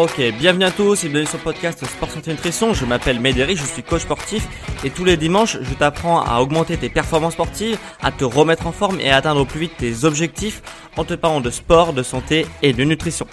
Ok, 0.00 0.22
bienvenue 0.38 0.64
à 0.64 0.70
tous 0.70 1.02
et 1.02 1.08
bienvenue 1.08 1.26
sur 1.26 1.38
le 1.38 1.42
podcast 1.42 1.84
Sport 1.84 2.08
Santé 2.12 2.30
Nutrition. 2.30 2.72
Je 2.72 2.84
m'appelle 2.84 3.18
Médéric, 3.18 3.58
je 3.58 3.64
suis 3.64 3.82
coach 3.82 4.02
sportif 4.02 4.46
et 4.84 4.90
tous 4.90 5.04
les 5.04 5.16
dimanches, 5.16 5.56
je 5.60 5.74
t'apprends 5.74 6.22
à 6.22 6.38
augmenter 6.38 6.76
tes 6.76 6.88
performances 6.88 7.32
sportives, 7.32 7.76
à 8.00 8.12
te 8.12 8.24
remettre 8.24 8.68
en 8.68 8.72
forme 8.72 9.00
et 9.00 9.10
à 9.10 9.16
atteindre 9.16 9.40
au 9.40 9.44
plus 9.44 9.58
vite 9.58 9.76
tes 9.76 10.04
objectifs 10.04 10.62
en 10.96 11.02
te 11.02 11.14
parlant 11.14 11.40
de 11.40 11.50
sport, 11.50 11.94
de 11.94 12.04
santé 12.04 12.46
et 12.62 12.72
de 12.72 12.84
nutrition. 12.84 13.26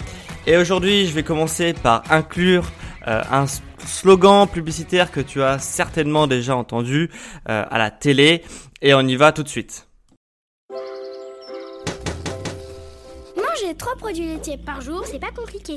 Et 0.48 0.56
aujourd'hui, 0.56 1.06
je 1.06 1.12
vais 1.12 1.22
commencer 1.22 1.72
par 1.72 2.02
inclure 2.10 2.64
euh, 3.06 3.22
un 3.30 3.44
slogan 3.86 4.48
publicitaire 4.48 5.12
que 5.12 5.20
tu 5.20 5.44
as 5.44 5.60
certainement 5.60 6.26
déjà 6.26 6.56
entendu 6.56 7.10
euh, 7.48 7.64
à 7.70 7.78
la 7.78 7.92
télé 7.92 8.42
et 8.82 8.92
on 8.92 9.02
y 9.02 9.14
va 9.14 9.30
tout 9.30 9.44
de 9.44 9.48
suite. 9.48 9.86
Manger 13.56 13.74
trois 13.74 13.96
produits 13.96 14.26
laitiers 14.26 14.58
par 14.58 14.82
jour, 14.82 15.02
c'est 15.06 15.18
pas 15.18 15.30
compliqué. 15.30 15.76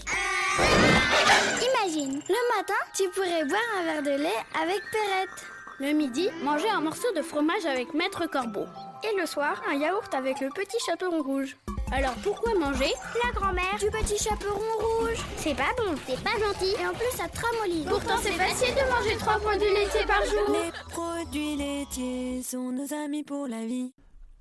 Imagine, 0.59 2.21
le 2.27 2.57
matin, 2.57 2.73
tu 2.93 3.07
pourrais 3.09 3.45
boire 3.45 3.61
un 3.79 3.83
verre 3.83 4.03
de 4.03 4.21
lait 4.21 4.43
avec 4.61 4.81
Perrette. 4.91 5.45
Le 5.79 5.93
midi, 5.93 6.29
manger 6.43 6.67
un 6.69 6.81
morceau 6.81 7.07
de 7.15 7.21
fromage 7.21 7.65
avec 7.65 7.93
Maître 7.93 8.25
Corbeau. 8.29 8.65
Et 9.03 9.17
le 9.17 9.25
soir, 9.25 9.61
un 9.69 9.75
yaourt 9.75 10.13
avec 10.13 10.41
le 10.41 10.49
petit 10.49 10.77
chaperon 10.85 11.23
rouge. 11.23 11.55
Alors 11.93 12.15
pourquoi 12.21 12.53
manger 12.53 12.91
La 13.23 13.31
grand-mère 13.31 13.77
du 13.79 13.89
petit 13.89 14.21
chaperon 14.21 14.59
rouge? 14.79 15.23
C'est 15.37 15.55
pas 15.55 15.73
bon, 15.77 15.95
c'est 16.05 16.21
pas 16.21 16.37
gentil. 16.37 16.75
Et 16.81 16.85
en 16.85 16.93
plus, 16.93 17.15
ça 17.15 17.29
te 17.29 17.39
ramollit. 17.39 17.85
Pourtant, 17.87 18.17
c'est 18.21 18.31
facile 18.31 18.75
de 18.75 18.91
manger 18.91 19.15
trois 19.17 19.39
produits 19.39 19.73
laitiers 19.73 20.05
par 20.05 20.25
jour. 20.25 20.49
Les 20.49 20.71
produits 20.89 21.55
laitiers 21.55 22.43
sont 22.43 22.73
nos 22.73 22.93
amis 22.93 23.23
pour 23.23 23.47
la 23.47 23.65
vie. 23.65 23.93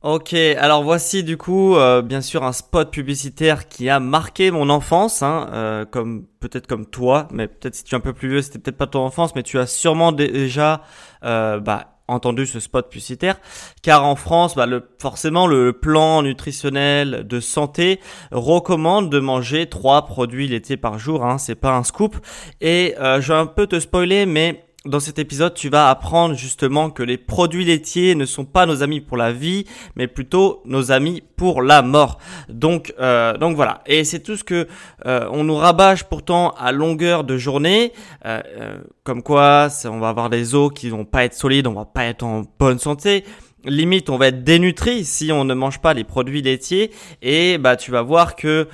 Ok, 0.04 0.32
alors 0.32 0.84
voici 0.84 1.24
du 1.24 1.36
coup 1.36 1.74
euh, 1.74 2.02
bien 2.02 2.20
sûr 2.20 2.44
un 2.44 2.52
spot 2.52 2.92
publicitaire 2.92 3.66
qui 3.66 3.88
a 3.88 3.98
marqué 3.98 4.52
mon 4.52 4.70
enfance, 4.70 5.24
hein, 5.24 5.48
euh, 5.52 5.84
comme 5.84 6.24
peut-être 6.38 6.68
comme 6.68 6.86
toi, 6.86 7.26
mais 7.32 7.48
peut-être 7.48 7.74
si 7.74 7.82
tu 7.82 7.96
es 7.96 7.98
un 7.98 8.00
peu 8.00 8.12
plus 8.12 8.28
vieux, 8.28 8.40
c'était 8.40 8.60
peut-être 8.60 8.76
pas 8.76 8.86
ton 8.86 9.00
enfance, 9.00 9.34
mais 9.34 9.42
tu 9.42 9.58
as 9.58 9.66
sûrement 9.66 10.12
déjà 10.12 10.82
euh, 11.24 11.58
bah, 11.58 11.96
entendu 12.06 12.46
ce 12.46 12.60
spot 12.60 12.88
publicitaire, 12.88 13.40
car 13.82 14.04
en 14.04 14.14
France, 14.14 14.54
bah, 14.54 14.66
le, 14.66 14.88
forcément 15.00 15.48
le 15.48 15.72
plan 15.72 16.22
nutritionnel 16.22 17.26
de 17.26 17.40
santé 17.40 17.98
recommande 18.30 19.10
de 19.10 19.18
manger 19.18 19.66
trois 19.66 20.06
produits 20.06 20.46
laitiers 20.46 20.76
par 20.76 21.00
jour, 21.00 21.24
hein, 21.26 21.38
c'est 21.38 21.56
pas 21.56 21.74
un 21.74 21.82
scoop, 21.82 22.16
et 22.60 22.94
je 22.96 23.32
vais 23.32 23.38
un 23.38 23.46
peu 23.46 23.66
te 23.66 23.80
spoiler, 23.80 24.26
mais 24.26 24.67
dans 24.88 25.00
cet 25.00 25.18
épisode, 25.18 25.54
tu 25.54 25.68
vas 25.68 25.90
apprendre 25.90 26.34
justement 26.34 26.90
que 26.90 27.02
les 27.02 27.18
produits 27.18 27.64
laitiers 27.64 28.14
ne 28.14 28.24
sont 28.24 28.44
pas 28.44 28.66
nos 28.66 28.82
amis 28.82 29.00
pour 29.00 29.16
la 29.16 29.32
vie, 29.32 29.66
mais 29.96 30.06
plutôt 30.06 30.62
nos 30.64 30.90
amis 30.90 31.22
pour 31.36 31.62
la 31.62 31.82
mort. 31.82 32.18
Donc, 32.48 32.94
euh, 32.98 33.36
donc 33.36 33.54
voilà. 33.54 33.82
Et 33.86 34.04
c'est 34.04 34.20
tout 34.20 34.36
ce 34.36 34.44
que 34.44 34.66
euh, 35.06 35.28
on 35.30 35.44
nous 35.44 35.56
rabâche 35.56 36.04
pourtant 36.04 36.50
à 36.58 36.72
longueur 36.72 37.24
de 37.24 37.36
journée, 37.36 37.92
euh, 38.24 38.78
comme 39.04 39.22
quoi 39.22 39.68
on 39.84 39.98
va 39.98 40.08
avoir 40.08 40.30
des 40.30 40.54
os 40.54 40.72
qui 40.74 40.88
vont 40.88 41.04
pas 41.04 41.24
être 41.24 41.34
solides, 41.34 41.66
on 41.66 41.74
va 41.74 41.84
pas 41.84 42.06
être 42.06 42.22
en 42.22 42.44
bonne 42.58 42.78
santé. 42.78 43.24
Limite, 43.64 44.08
on 44.08 44.16
va 44.16 44.28
être 44.28 44.44
dénutri 44.44 45.04
si 45.04 45.32
on 45.32 45.44
ne 45.44 45.52
mange 45.52 45.80
pas 45.80 45.92
les 45.92 46.04
produits 46.04 46.42
laitiers. 46.42 46.92
Et 47.22 47.58
bah, 47.58 47.76
tu 47.76 47.90
vas 47.90 48.02
voir 48.02 48.36
que 48.36 48.68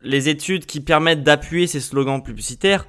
les 0.00 0.28
études 0.28 0.64
qui 0.64 0.80
permettent 0.80 1.24
d'appuyer 1.24 1.66
ces 1.66 1.80
slogans 1.80 2.22
publicitaires 2.22 2.86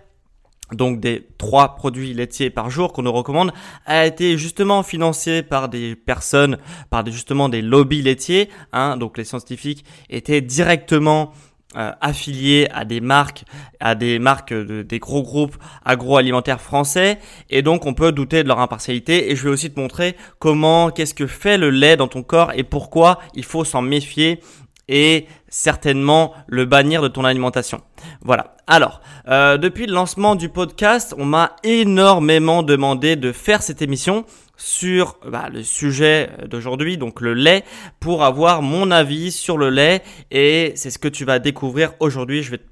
donc 0.73 0.99
des 0.99 1.27
trois 1.37 1.75
produits 1.75 2.13
laitiers 2.13 2.49
par 2.49 2.69
jour 2.69 2.93
qu'on 2.93 3.03
nous 3.03 3.11
recommande, 3.11 3.51
a 3.85 4.05
été 4.05 4.37
justement 4.37 4.83
financé 4.83 5.43
par 5.43 5.69
des 5.69 5.95
personnes, 5.95 6.57
par 6.89 7.03
des, 7.03 7.11
justement 7.11 7.49
des 7.49 7.61
lobbies 7.61 8.01
laitiers. 8.01 8.49
Hein, 8.73 8.97
donc 8.97 9.17
les 9.17 9.23
scientifiques 9.23 9.85
étaient 10.09 10.41
directement 10.41 11.31
euh, 11.75 11.91
affiliés 12.01 12.67
à 12.73 12.85
des 12.85 13.01
marques, 13.01 13.43
à 13.79 13.93
des 13.93 14.19
marques 14.19 14.53
de, 14.53 14.83
des 14.83 14.99
gros 14.99 15.21
groupes 15.21 15.57
agroalimentaires 15.83 16.61
français, 16.61 17.19
et 17.49 17.61
donc 17.61 17.85
on 17.85 17.93
peut 17.93 18.11
douter 18.11 18.43
de 18.43 18.47
leur 18.47 18.59
impartialité. 18.59 19.31
Et 19.31 19.35
je 19.35 19.43
vais 19.43 19.49
aussi 19.49 19.71
te 19.71 19.79
montrer 19.79 20.15
comment, 20.39 20.91
qu'est-ce 20.91 21.13
que 21.13 21.27
fait 21.27 21.57
le 21.57 21.69
lait 21.69 21.97
dans 21.97 22.07
ton 22.07 22.23
corps 22.23 22.51
et 22.55 22.63
pourquoi 22.63 23.19
il 23.33 23.43
faut 23.43 23.65
s'en 23.65 23.81
méfier 23.81 24.39
et 24.87 25.27
certainement 25.49 26.33
le 26.47 26.65
bannir 26.65 27.01
de 27.01 27.07
ton 27.07 27.25
alimentation. 27.25 27.81
Voilà. 28.21 28.55
Alors, 28.67 29.01
euh, 29.27 29.57
depuis 29.57 29.85
le 29.85 29.93
lancement 29.93 30.35
du 30.35 30.49
podcast, 30.49 31.15
on 31.17 31.25
m'a 31.25 31.55
énormément 31.63 32.63
demandé 32.63 33.15
de 33.15 33.31
faire 33.31 33.61
cette 33.61 33.81
émission 33.81 34.25
sur 34.57 35.17
bah, 35.25 35.49
le 35.51 35.63
sujet 35.63 36.29
d'aujourd'hui, 36.47 36.97
donc 36.97 37.21
le 37.21 37.33
lait, 37.33 37.63
pour 37.99 38.23
avoir 38.23 38.61
mon 38.61 38.91
avis 38.91 39.31
sur 39.31 39.57
le 39.57 39.69
lait. 39.69 40.01
Et 40.31 40.73
c'est 40.75 40.89
ce 40.89 40.99
que 40.99 41.07
tu 41.07 41.25
vas 41.25 41.39
découvrir 41.39 41.93
aujourd'hui. 41.99 42.43
Je 42.43 42.51
vais 42.51 42.57
te 42.57 42.63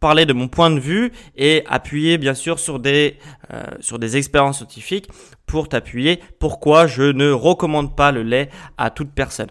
parler 0.00 0.26
de 0.26 0.32
mon 0.32 0.48
point 0.48 0.70
de 0.70 0.80
vue 0.80 1.12
et 1.36 1.62
appuyer 1.66 2.18
bien 2.18 2.34
sûr 2.34 2.58
sur 2.58 2.78
des, 2.80 3.18
euh, 3.52 3.64
sur 3.80 3.98
des 3.98 4.16
expériences 4.16 4.58
scientifiques 4.58 5.08
pour 5.46 5.68
t'appuyer 5.68 6.20
pourquoi 6.38 6.86
je 6.86 7.02
ne 7.02 7.30
recommande 7.30 7.96
pas 7.96 8.12
le 8.12 8.22
lait 8.22 8.50
à 8.78 8.90
toute 8.90 9.10
personne. 9.12 9.50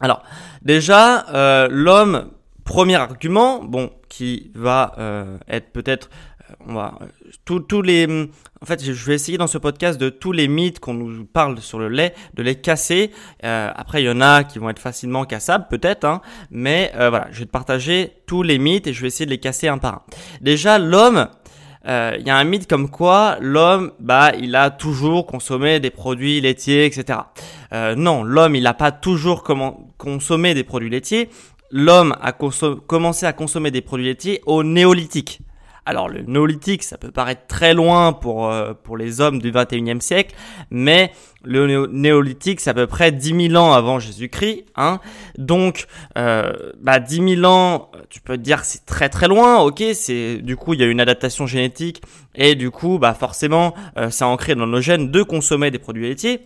Alors, 0.00 0.22
déjà, 0.62 1.26
euh, 1.34 1.68
l'homme, 1.70 2.30
premier 2.64 2.96
argument, 2.96 3.64
bon, 3.64 3.90
qui 4.08 4.52
va 4.54 4.94
euh, 4.98 5.38
être 5.48 5.72
peut-être, 5.72 6.08
euh, 6.50 6.54
on 6.68 6.74
va, 6.74 6.98
tous 7.44 7.82
les, 7.82 8.06
en 8.62 8.66
fait, 8.66 8.84
je 8.84 9.06
vais 9.06 9.14
essayer 9.14 9.38
dans 9.38 9.48
ce 9.48 9.58
podcast 9.58 10.00
de 10.00 10.08
tous 10.08 10.30
les 10.30 10.46
mythes 10.46 10.78
qu'on 10.78 10.94
nous 10.94 11.24
parle 11.24 11.58
sur 11.60 11.80
le 11.80 11.88
lait, 11.88 12.14
de 12.34 12.42
les 12.44 12.54
casser. 12.54 13.10
après, 13.42 14.02
il 14.02 14.06
y 14.06 14.10
en 14.10 14.20
a 14.20 14.44
qui 14.44 14.60
vont 14.60 14.70
être 14.70 14.78
facilement 14.78 15.24
cassables, 15.24 15.66
peut-être, 15.68 16.04
hein, 16.04 16.20
mais 16.50 16.92
voilà, 16.94 17.26
je 17.32 17.40
vais 17.40 17.46
te 17.46 17.50
partager 17.50 18.12
tous 18.26 18.42
les 18.42 18.58
mythes 18.58 18.86
et 18.86 18.92
je 18.92 19.02
vais 19.02 19.08
essayer 19.08 19.26
de 19.26 19.30
les 19.30 19.38
casser 19.38 19.68
un 19.68 19.78
par 19.78 19.94
un. 19.94 20.02
Déjà, 20.40 20.78
l'homme, 20.78 21.28
il 21.84 22.22
y 22.24 22.30
a 22.30 22.36
un 22.36 22.44
mythe 22.44 22.68
comme 22.68 22.90
quoi 22.90 23.36
l'homme, 23.40 23.92
bah, 23.98 24.32
il 24.38 24.54
a 24.56 24.70
toujours 24.70 25.26
consommé 25.26 25.80
des 25.80 25.90
produits 25.90 26.40
laitiers, 26.40 26.86
etc. 26.86 27.18
Euh, 27.72 27.94
non, 27.94 28.22
l'homme, 28.22 28.56
il 28.56 28.62
n'a 28.62 28.74
pas 28.74 28.92
toujours 28.92 29.44
consommé 29.96 30.54
des 30.54 30.64
produits 30.64 30.90
laitiers. 30.90 31.28
L'homme 31.70 32.16
a 32.20 32.32
commencé 32.32 33.26
à 33.26 33.32
consommer 33.32 33.70
des 33.70 33.82
produits 33.82 34.06
laitiers 34.06 34.42
au 34.46 34.62
néolithique. 34.62 35.40
Alors 35.88 36.10
le 36.10 36.20
néolithique, 36.20 36.82
ça 36.82 36.98
peut 36.98 37.10
paraître 37.10 37.46
très 37.46 37.72
loin 37.72 38.12
pour, 38.12 38.50
euh, 38.50 38.74
pour 38.74 38.98
les 38.98 39.22
hommes 39.22 39.38
du 39.38 39.50
21e 39.50 40.02
siècle, 40.02 40.34
mais 40.70 41.12
le 41.42 41.86
néolithique, 41.86 42.60
c'est 42.60 42.68
à 42.68 42.74
peu 42.74 42.86
près 42.86 43.10
10 43.10 43.48
000 43.48 43.54
ans 43.54 43.72
avant 43.72 43.98
Jésus-Christ. 43.98 44.66
Hein. 44.76 45.00
Donc, 45.38 45.86
euh, 46.18 46.52
bah, 46.78 47.00
10 47.00 47.36
000 47.36 47.50
ans, 47.50 47.90
tu 48.10 48.20
peux 48.20 48.36
te 48.36 48.42
dire 48.42 48.66
c'est 48.66 48.84
très 48.84 49.08
très 49.08 49.28
loin, 49.28 49.60
ok 49.60 49.82
c'est 49.94 50.42
Du 50.42 50.56
coup, 50.56 50.74
il 50.74 50.80
y 50.80 50.82
a 50.82 50.86
une 50.86 51.00
adaptation 51.00 51.46
génétique, 51.46 52.02
et 52.34 52.54
du 52.54 52.70
coup, 52.70 52.98
bah, 52.98 53.14
forcément, 53.14 53.72
euh, 53.96 54.10
c'est 54.10 54.24
ancré 54.24 54.54
dans 54.54 54.66
nos 54.66 54.82
gènes 54.82 55.10
de 55.10 55.22
consommer 55.22 55.70
des 55.70 55.78
produits 55.78 56.06
laitiers. 56.06 56.42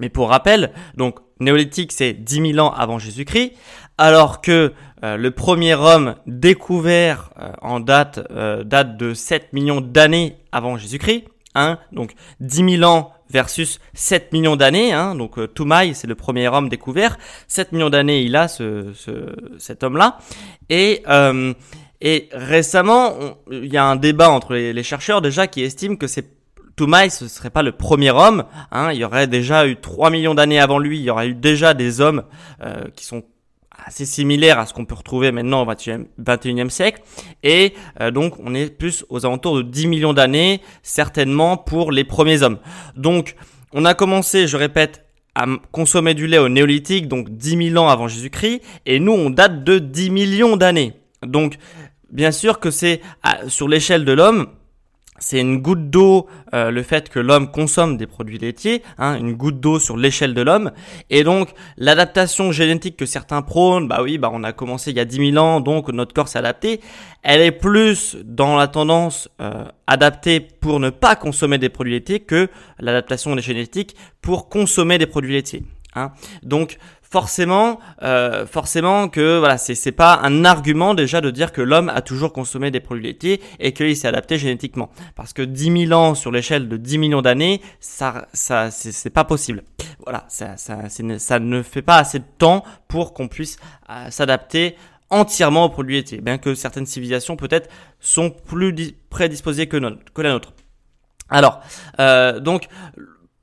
Mais 0.00 0.08
pour 0.08 0.30
rappel, 0.30 0.72
donc 0.96 1.20
néolithique 1.38 1.92
c'est 1.92 2.12
10 2.12 2.52
000 2.54 2.66
ans 2.66 2.72
avant 2.72 2.98
Jésus-Christ. 2.98 3.52
alors 3.98 4.40
que 4.40 4.72
euh, 5.02 5.16
le 5.16 5.30
premier 5.30 5.74
homme 5.74 6.16
découvert 6.26 7.30
euh, 7.38 7.52
en 7.62 7.80
date, 7.80 8.20
euh, 8.30 8.64
date 8.64 8.96
de 8.96 9.14
7 9.14 9.52
millions 9.52 9.80
d'années 9.80 10.36
avant 10.52 10.76
Jésus-Christ, 10.76 11.24
hein, 11.54 11.78
donc 11.92 12.12
10 12.40 12.78
000 12.78 12.90
ans 12.90 13.12
versus 13.30 13.80
7 13.94 14.32
millions 14.32 14.56
d'années, 14.56 14.92
hein, 14.92 15.14
donc 15.14 15.38
euh, 15.38 15.46
Toumaï, 15.46 15.94
c'est 15.94 16.06
le 16.06 16.14
premier 16.14 16.48
homme 16.48 16.68
découvert, 16.68 17.16
7 17.48 17.72
millions 17.72 17.90
d'années 17.90 18.22
il 18.22 18.36
a 18.36 18.48
ce, 18.48 18.92
ce 18.94 19.34
cet 19.58 19.82
homme-là, 19.84 20.18
et, 20.68 21.02
euh, 21.08 21.54
et 22.00 22.28
récemment, 22.32 23.14
il 23.50 23.72
y 23.72 23.76
a 23.76 23.84
un 23.84 23.96
débat 23.96 24.30
entre 24.30 24.54
les, 24.54 24.72
les 24.72 24.82
chercheurs 24.82 25.22
déjà 25.22 25.46
qui 25.46 25.62
estiment 25.62 25.96
que 25.96 26.06
c'est 26.06 26.39
Toumaï, 26.80 27.10
ce 27.10 27.28
serait 27.28 27.50
pas 27.50 27.62
le 27.62 27.72
premier 27.72 28.10
homme. 28.10 28.44
Hein, 28.72 28.92
il 28.94 29.00
y 29.00 29.04
aurait 29.04 29.26
déjà 29.26 29.66
eu 29.66 29.76
3 29.76 30.08
millions 30.08 30.34
d'années 30.34 30.58
avant 30.58 30.78
lui. 30.78 30.98
Il 30.98 31.04
y 31.04 31.10
aurait 31.10 31.28
eu 31.28 31.34
déjà 31.34 31.74
des 31.74 32.00
hommes 32.00 32.22
euh, 32.64 32.84
qui 32.96 33.04
sont 33.04 33.22
assez 33.84 34.06
similaires 34.06 34.58
à 34.58 34.64
ce 34.64 34.72
qu'on 34.72 34.86
peut 34.86 34.94
retrouver 34.94 35.30
maintenant 35.30 35.62
au 35.62 35.70
21e, 35.70 36.06
21e 36.18 36.70
siècle. 36.70 37.02
Et 37.42 37.74
euh, 38.00 38.10
donc, 38.10 38.36
on 38.42 38.54
est 38.54 38.70
plus 38.74 39.04
aux 39.10 39.26
alentours 39.26 39.58
de 39.58 39.62
10 39.62 39.88
millions 39.88 40.14
d'années, 40.14 40.62
certainement 40.82 41.58
pour 41.58 41.92
les 41.92 42.04
premiers 42.04 42.40
hommes. 42.42 42.56
Donc, 42.96 43.36
on 43.74 43.84
a 43.84 43.92
commencé, 43.92 44.46
je 44.46 44.56
répète, 44.56 45.04
à 45.34 45.44
consommer 45.72 46.14
du 46.14 46.28
lait 46.28 46.38
au 46.38 46.48
néolithique, 46.48 47.08
donc 47.08 47.28
10 47.28 47.72
000 47.72 47.84
ans 47.84 47.90
avant 47.90 48.08
Jésus-Christ. 48.08 48.62
Et 48.86 49.00
nous, 49.00 49.12
on 49.12 49.28
date 49.28 49.64
de 49.64 49.78
10 49.78 50.08
millions 50.08 50.56
d'années. 50.56 50.94
Donc, 51.26 51.58
bien 52.10 52.32
sûr 52.32 52.58
que 52.58 52.70
c'est 52.70 53.02
sur 53.48 53.68
l'échelle 53.68 54.06
de 54.06 54.12
l'homme, 54.12 54.46
c'est 55.20 55.38
une 55.40 55.58
goutte 55.58 55.90
d'eau, 55.90 56.26
euh, 56.54 56.70
le 56.70 56.82
fait 56.82 57.08
que 57.08 57.20
l'homme 57.20 57.50
consomme 57.50 57.96
des 57.96 58.06
produits 58.06 58.38
laitiers, 58.38 58.82
hein, 58.98 59.16
une 59.16 59.34
goutte 59.34 59.60
d'eau 59.60 59.78
sur 59.78 59.96
l'échelle 59.96 60.34
de 60.34 60.40
l'homme. 60.40 60.72
Et 61.10 61.22
donc, 61.22 61.50
l'adaptation 61.76 62.50
génétique 62.50 62.96
que 62.96 63.06
certains 63.06 63.42
prônent, 63.42 63.86
bah 63.86 64.00
oui, 64.02 64.18
bah 64.18 64.30
on 64.32 64.42
a 64.42 64.52
commencé 64.52 64.90
il 64.90 64.96
y 64.96 65.00
a 65.00 65.04
10 65.04 65.32
000 65.32 65.44
ans, 65.44 65.60
donc 65.60 65.90
notre 65.90 66.14
corps 66.14 66.28
s'est 66.28 66.38
adapté. 66.38 66.80
Elle 67.22 67.42
est 67.42 67.52
plus 67.52 68.16
dans 68.24 68.56
la 68.56 68.66
tendance 68.66 69.28
euh, 69.40 69.66
adaptée 69.86 70.40
pour 70.40 70.80
ne 70.80 70.90
pas 70.90 71.16
consommer 71.16 71.58
des 71.58 71.68
produits 71.68 71.92
laitiers 71.92 72.20
que 72.20 72.48
l'adaptation 72.78 73.36
des 73.36 73.42
génétiques 73.42 73.94
pour 74.22 74.48
consommer 74.48 74.96
des 74.96 75.06
produits 75.06 75.34
laitiers. 75.34 75.62
Hein. 75.94 76.12
Donc, 76.42 76.78
forcément, 77.10 77.80
euh, 78.02 78.46
forcément 78.46 79.08
que 79.08 79.38
voilà, 79.38 79.58
c'est 79.58 79.74
c'est 79.74 79.92
pas 79.92 80.20
un 80.22 80.44
argument 80.44 80.94
déjà 80.94 81.20
de 81.20 81.30
dire 81.30 81.52
que 81.52 81.60
l'homme 81.60 81.88
a 81.88 82.00
toujours 82.02 82.32
consommé 82.32 82.70
des 82.70 82.80
produits 82.80 83.04
laitiers 83.04 83.40
et 83.58 83.72
qu'il 83.72 83.96
s'est 83.96 84.08
adapté 84.08 84.38
génétiquement. 84.38 84.90
Parce 85.16 85.32
que 85.32 85.42
10 85.42 85.86
000 85.88 85.92
ans 86.00 86.14
sur 86.14 86.30
l'échelle 86.30 86.68
de 86.68 86.76
10 86.76 86.98
millions 86.98 87.22
d'années, 87.22 87.60
ça, 87.80 88.28
ça, 88.32 88.70
c'est 88.70 89.10
pas 89.10 89.24
possible. 89.24 89.64
Voilà, 90.04 90.24
ça, 90.28 90.56
ça, 90.56 90.88
ça 90.88 91.38
ne 91.40 91.62
fait 91.62 91.82
pas 91.82 91.96
assez 91.96 92.20
de 92.20 92.24
temps 92.38 92.64
pour 92.88 93.12
qu'on 93.12 93.28
puisse 93.28 93.58
euh, 93.90 94.10
s'adapter 94.10 94.76
entièrement 95.10 95.64
aux 95.64 95.70
produits 95.70 95.96
laitiers, 95.96 96.20
bien 96.20 96.38
que 96.38 96.54
certaines 96.54 96.86
civilisations 96.86 97.34
peut-être 97.36 97.68
sont 97.98 98.30
plus 98.30 98.72
dis- 98.72 98.94
prédisposées 99.10 99.66
que, 99.66 99.76
no- 99.76 99.96
que 100.14 100.22
la 100.22 100.30
nôtre. 100.30 100.52
Alors, 101.28 101.60
euh, 101.98 102.38
donc, 102.40 102.68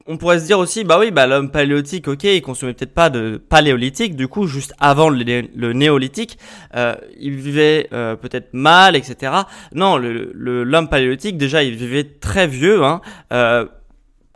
on 0.07 0.17
pourrait 0.17 0.39
se 0.39 0.45
dire 0.45 0.59
aussi, 0.59 0.83
bah 0.83 0.97
oui, 0.99 1.11
bah 1.11 1.27
l'homme 1.27 1.51
paléolithique, 1.51 2.07
ok, 2.07 2.23
il 2.23 2.41
consommait 2.41 2.73
peut-être 2.73 2.93
pas 2.93 3.09
de 3.09 3.37
paléolithique, 3.37 4.15
du 4.15 4.27
coup, 4.27 4.47
juste 4.47 4.73
avant 4.79 5.09
le, 5.09 5.23
né- 5.23 5.51
le 5.55 5.73
néolithique, 5.73 6.37
euh, 6.75 6.95
il 7.19 7.35
vivait 7.35 7.87
euh, 7.93 8.15
peut-être 8.15 8.49
mal, 8.53 8.95
etc. 8.95 9.33
Non, 9.73 9.97
le 9.97 10.31
le- 10.33 10.63
l'homme 10.63 10.87
paléolithique, 10.89 11.37
déjà, 11.37 11.63
il 11.63 11.75
vivait 11.75 12.03
très 12.05 12.47
vieux, 12.47 12.83
hein, 12.83 13.01
euh, 13.33 13.65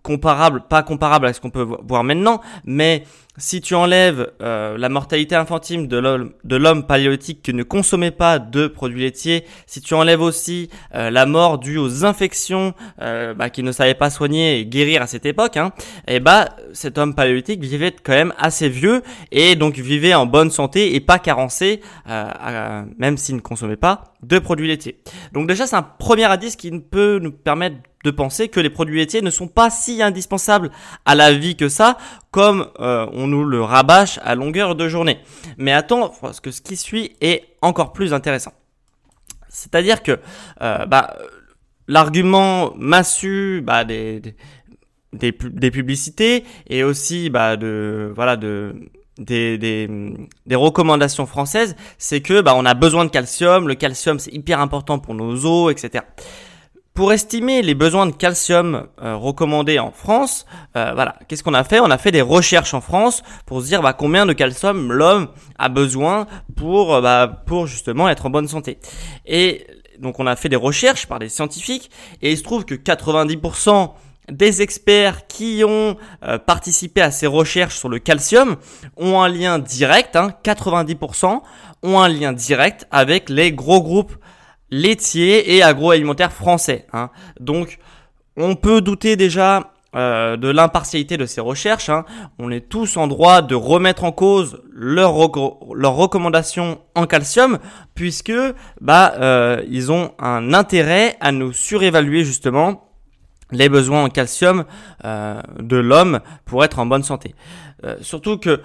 comparable, 0.03 0.63
pas 0.67 0.83
comparable 0.83 1.27
à 1.27 1.33
ce 1.33 1.39
qu'on 1.41 1.51
peut 1.51 1.61
vo- 1.61 1.79
voir 1.87 2.03
maintenant, 2.03 2.41
mais 2.65 3.03
si 3.41 3.59
tu 3.59 3.73
enlèves 3.73 4.31
euh, 4.43 4.77
la 4.77 4.87
mortalité 4.87 5.35
infantile 5.35 5.87
de 5.87 6.55
l'homme 6.57 6.85
paléolithique 6.85 7.41
qui 7.41 7.53
ne 7.53 7.63
consommait 7.63 8.11
pas 8.11 8.37
de 8.37 8.67
produits 8.67 9.01
laitiers, 9.01 9.45
si 9.65 9.81
tu 9.81 9.95
enlèves 9.95 10.21
aussi 10.21 10.69
euh, 10.93 11.09
la 11.09 11.25
mort 11.25 11.57
due 11.57 11.79
aux 11.79 12.05
infections 12.05 12.75
euh, 13.01 13.33
bah, 13.33 13.49
qu'il 13.49 13.65
ne 13.65 13.71
savait 13.71 13.95
pas 13.95 14.11
soigner 14.11 14.59
et 14.59 14.65
guérir 14.67 15.01
à 15.01 15.07
cette 15.07 15.25
époque, 15.25 15.57
hein, 15.57 15.71
et 16.07 16.19
bah 16.19 16.49
cet 16.73 16.99
homme 16.99 17.15
paléolithique 17.15 17.63
vivait 17.63 17.91
quand 17.91 18.13
même 18.13 18.33
assez 18.37 18.69
vieux 18.69 19.01
et 19.31 19.55
donc 19.55 19.75
vivait 19.75 20.13
en 20.13 20.27
bonne 20.27 20.51
santé 20.51 20.93
et 20.93 20.99
pas 20.99 21.17
carencé, 21.17 21.81
euh, 22.07 22.83
même 22.99 23.17
s'il 23.17 23.35
ne 23.35 23.41
consommait 23.41 23.75
pas 23.75 24.13
de 24.21 24.37
produits 24.37 24.67
laitiers. 24.67 24.99
Donc 25.33 25.47
déjà 25.47 25.65
c'est 25.65 25.75
un 25.75 25.81
premier 25.81 26.25
indice 26.25 26.55
qui 26.55 26.69
peut 26.79 27.17
nous 27.19 27.31
permettre 27.31 27.77
de 28.03 28.11
penser 28.11 28.47
que 28.49 28.59
les 28.59 28.69
produits 28.69 28.97
laitiers 28.97 29.21
ne 29.21 29.29
sont 29.29 29.47
pas 29.47 29.69
si 29.69 30.01
indispensables 30.01 30.71
à 31.05 31.15
la 31.15 31.33
vie 31.33 31.55
que 31.55 31.69
ça, 31.69 31.97
comme 32.31 32.67
euh, 32.79 33.05
on 33.13 33.27
nous 33.27 33.43
le 33.43 33.61
rabâche 33.61 34.19
à 34.23 34.35
longueur 34.35 34.75
de 34.75 34.87
journée. 34.87 35.19
Mais 35.57 35.71
attends, 35.71 36.11
parce 36.21 36.39
que 36.39 36.51
ce 36.51 36.61
qui 36.61 36.77
suit 36.77 37.15
est 37.21 37.43
encore 37.61 37.93
plus 37.93 38.13
intéressant. 38.13 38.53
C'est-à-dire 39.49 40.01
que 40.01 40.19
euh, 40.61 40.85
bah, 40.85 41.15
l'argument 41.87 42.73
massu 42.75 43.61
bah, 43.63 43.83
des, 43.83 44.19
des, 44.19 44.35
des, 45.13 45.31
pu- 45.31 45.49
des 45.51 45.71
publicités 45.71 46.45
et 46.67 46.83
aussi 46.83 47.29
bah, 47.29 47.57
de 47.57 48.11
voilà 48.15 48.37
de 48.37 48.73
des, 49.17 49.57
des, 49.57 49.87
des 50.47 50.55
recommandations 50.55 51.25
françaises, 51.27 51.75
c'est 51.99 52.21
que 52.21 52.41
bah, 52.41 52.53
on 52.55 52.65
a 52.65 52.73
besoin 52.73 53.05
de 53.05 53.09
calcium, 53.11 53.67
le 53.67 53.75
calcium 53.75 54.17
c'est 54.19 54.33
hyper 54.33 54.59
important 54.61 54.97
pour 54.99 55.13
nos 55.13 55.45
os, 55.45 55.71
etc. 55.71 56.05
Pour 56.93 57.13
estimer 57.13 57.61
les 57.61 57.73
besoins 57.73 58.05
de 58.05 58.11
calcium 58.11 58.87
euh, 59.01 59.15
recommandés 59.15 59.79
en 59.79 59.91
France, 59.91 60.45
euh, 60.75 60.91
voilà, 60.93 61.15
qu'est-ce 61.27 61.41
qu'on 61.41 61.53
a 61.53 61.63
fait? 61.63 61.79
On 61.79 61.89
a 61.89 61.97
fait 61.97 62.11
des 62.11 62.21
recherches 62.21 62.73
en 62.73 62.81
France 62.81 63.23
pour 63.45 63.61
se 63.61 63.67
dire 63.67 63.81
bah, 63.81 63.93
combien 63.93 64.25
de 64.25 64.33
calcium 64.33 64.91
l'homme 64.91 65.29
a 65.57 65.69
besoin 65.69 66.27
pour, 66.57 66.95
euh, 66.95 67.01
bah, 67.01 67.43
pour 67.45 67.65
justement 67.65 68.09
être 68.09 68.25
en 68.25 68.29
bonne 68.29 68.49
santé. 68.49 68.77
Et 69.25 69.65
donc 69.99 70.19
on 70.19 70.27
a 70.27 70.35
fait 70.35 70.49
des 70.49 70.57
recherches 70.57 71.07
par 71.07 71.19
des 71.19 71.29
scientifiques 71.29 71.89
et 72.21 72.31
il 72.31 72.37
se 72.37 72.43
trouve 72.43 72.65
que 72.65 72.75
90% 72.75 73.91
des 74.29 74.61
experts 74.61 75.27
qui 75.27 75.63
ont 75.65 75.95
euh, 76.23 76.37
participé 76.37 77.01
à 77.01 77.11
ces 77.11 77.27
recherches 77.27 77.77
sur 77.77 77.89
le 77.89 77.99
calcium 77.99 78.57
ont 78.97 79.21
un 79.21 79.29
lien 79.29 79.59
direct, 79.59 80.15
hein, 80.15 80.33
90% 80.43 81.41
ont 81.83 81.99
un 81.99 82.07
lien 82.07 82.33
direct 82.33 82.87
avec 82.91 83.29
les 83.29 83.51
gros 83.51 83.81
groupes 83.81 84.15
laitiers 84.71 85.55
et 85.55 85.61
agroalimentaires 85.61 86.33
français. 86.33 86.87
Hein. 86.93 87.09
Donc, 87.39 87.77
on 88.37 88.55
peut 88.55 88.81
douter 88.81 89.17
déjà 89.17 89.71
euh, 89.93 90.37
de 90.37 90.47
l'impartialité 90.47 91.17
de 91.17 91.25
ces 91.25 91.41
recherches. 91.41 91.89
Hein. 91.89 92.05
On 92.39 92.49
est 92.49 92.69
tous 92.69 92.95
en 92.95 93.07
droit 93.07 93.41
de 93.41 93.55
remettre 93.55 94.05
en 94.05 94.13
cause 94.13 94.61
leurs 94.71 95.13
reco- 95.13 95.75
leurs 95.75 95.95
recommandations 95.95 96.79
en 96.95 97.05
calcium, 97.05 97.59
puisque 97.93 98.31
bah 98.79 99.13
euh, 99.19 99.61
ils 99.69 99.91
ont 99.91 100.13
un 100.17 100.53
intérêt 100.53 101.17
à 101.19 101.33
nous 101.33 101.51
surévaluer 101.51 102.23
justement 102.23 102.87
les 103.51 103.67
besoins 103.67 104.05
en 104.05 104.09
calcium 104.09 104.63
euh, 105.03 105.41
de 105.59 105.75
l'homme 105.75 106.21
pour 106.45 106.63
être 106.63 106.79
en 106.79 106.85
bonne 106.85 107.03
santé. 107.03 107.35
Euh, 107.83 107.97
surtout 107.99 108.37
que, 108.37 108.61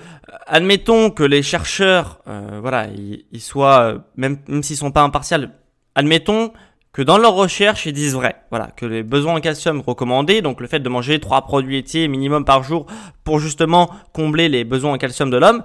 admettons 0.46 1.10
que 1.10 1.24
les 1.24 1.42
chercheurs, 1.42 2.20
euh, 2.28 2.60
voilà, 2.60 2.86
ils, 2.86 3.24
ils 3.32 3.40
soient, 3.40 3.80
euh, 3.80 3.98
même, 4.16 4.38
même 4.46 4.62
s'ils 4.62 4.76
sont 4.76 4.92
pas 4.92 5.02
impartials, 5.02 5.50
admettons 5.96 6.52
que 6.92 7.02
dans 7.02 7.18
leurs 7.18 7.34
recherches, 7.34 7.84
ils 7.84 7.92
disent 7.92 8.14
vrai. 8.14 8.36
Voilà, 8.50 8.68
que 8.68 8.86
les 8.86 9.02
besoins 9.02 9.34
en 9.34 9.40
calcium 9.40 9.82
recommandés, 9.84 10.40
donc 10.40 10.60
le 10.60 10.66
fait 10.66 10.80
de 10.80 10.88
manger 10.88 11.20
trois 11.20 11.42
produits 11.42 11.74
laitiers 11.74 12.08
minimum 12.08 12.44
par 12.44 12.62
jour 12.62 12.86
pour 13.24 13.38
justement 13.38 13.90
combler 14.14 14.48
les 14.48 14.64
besoins 14.64 14.94
en 14.94 14.98
calcium 14.98 15.28
de 15.28 15.36
l'homme, 15.36 15.62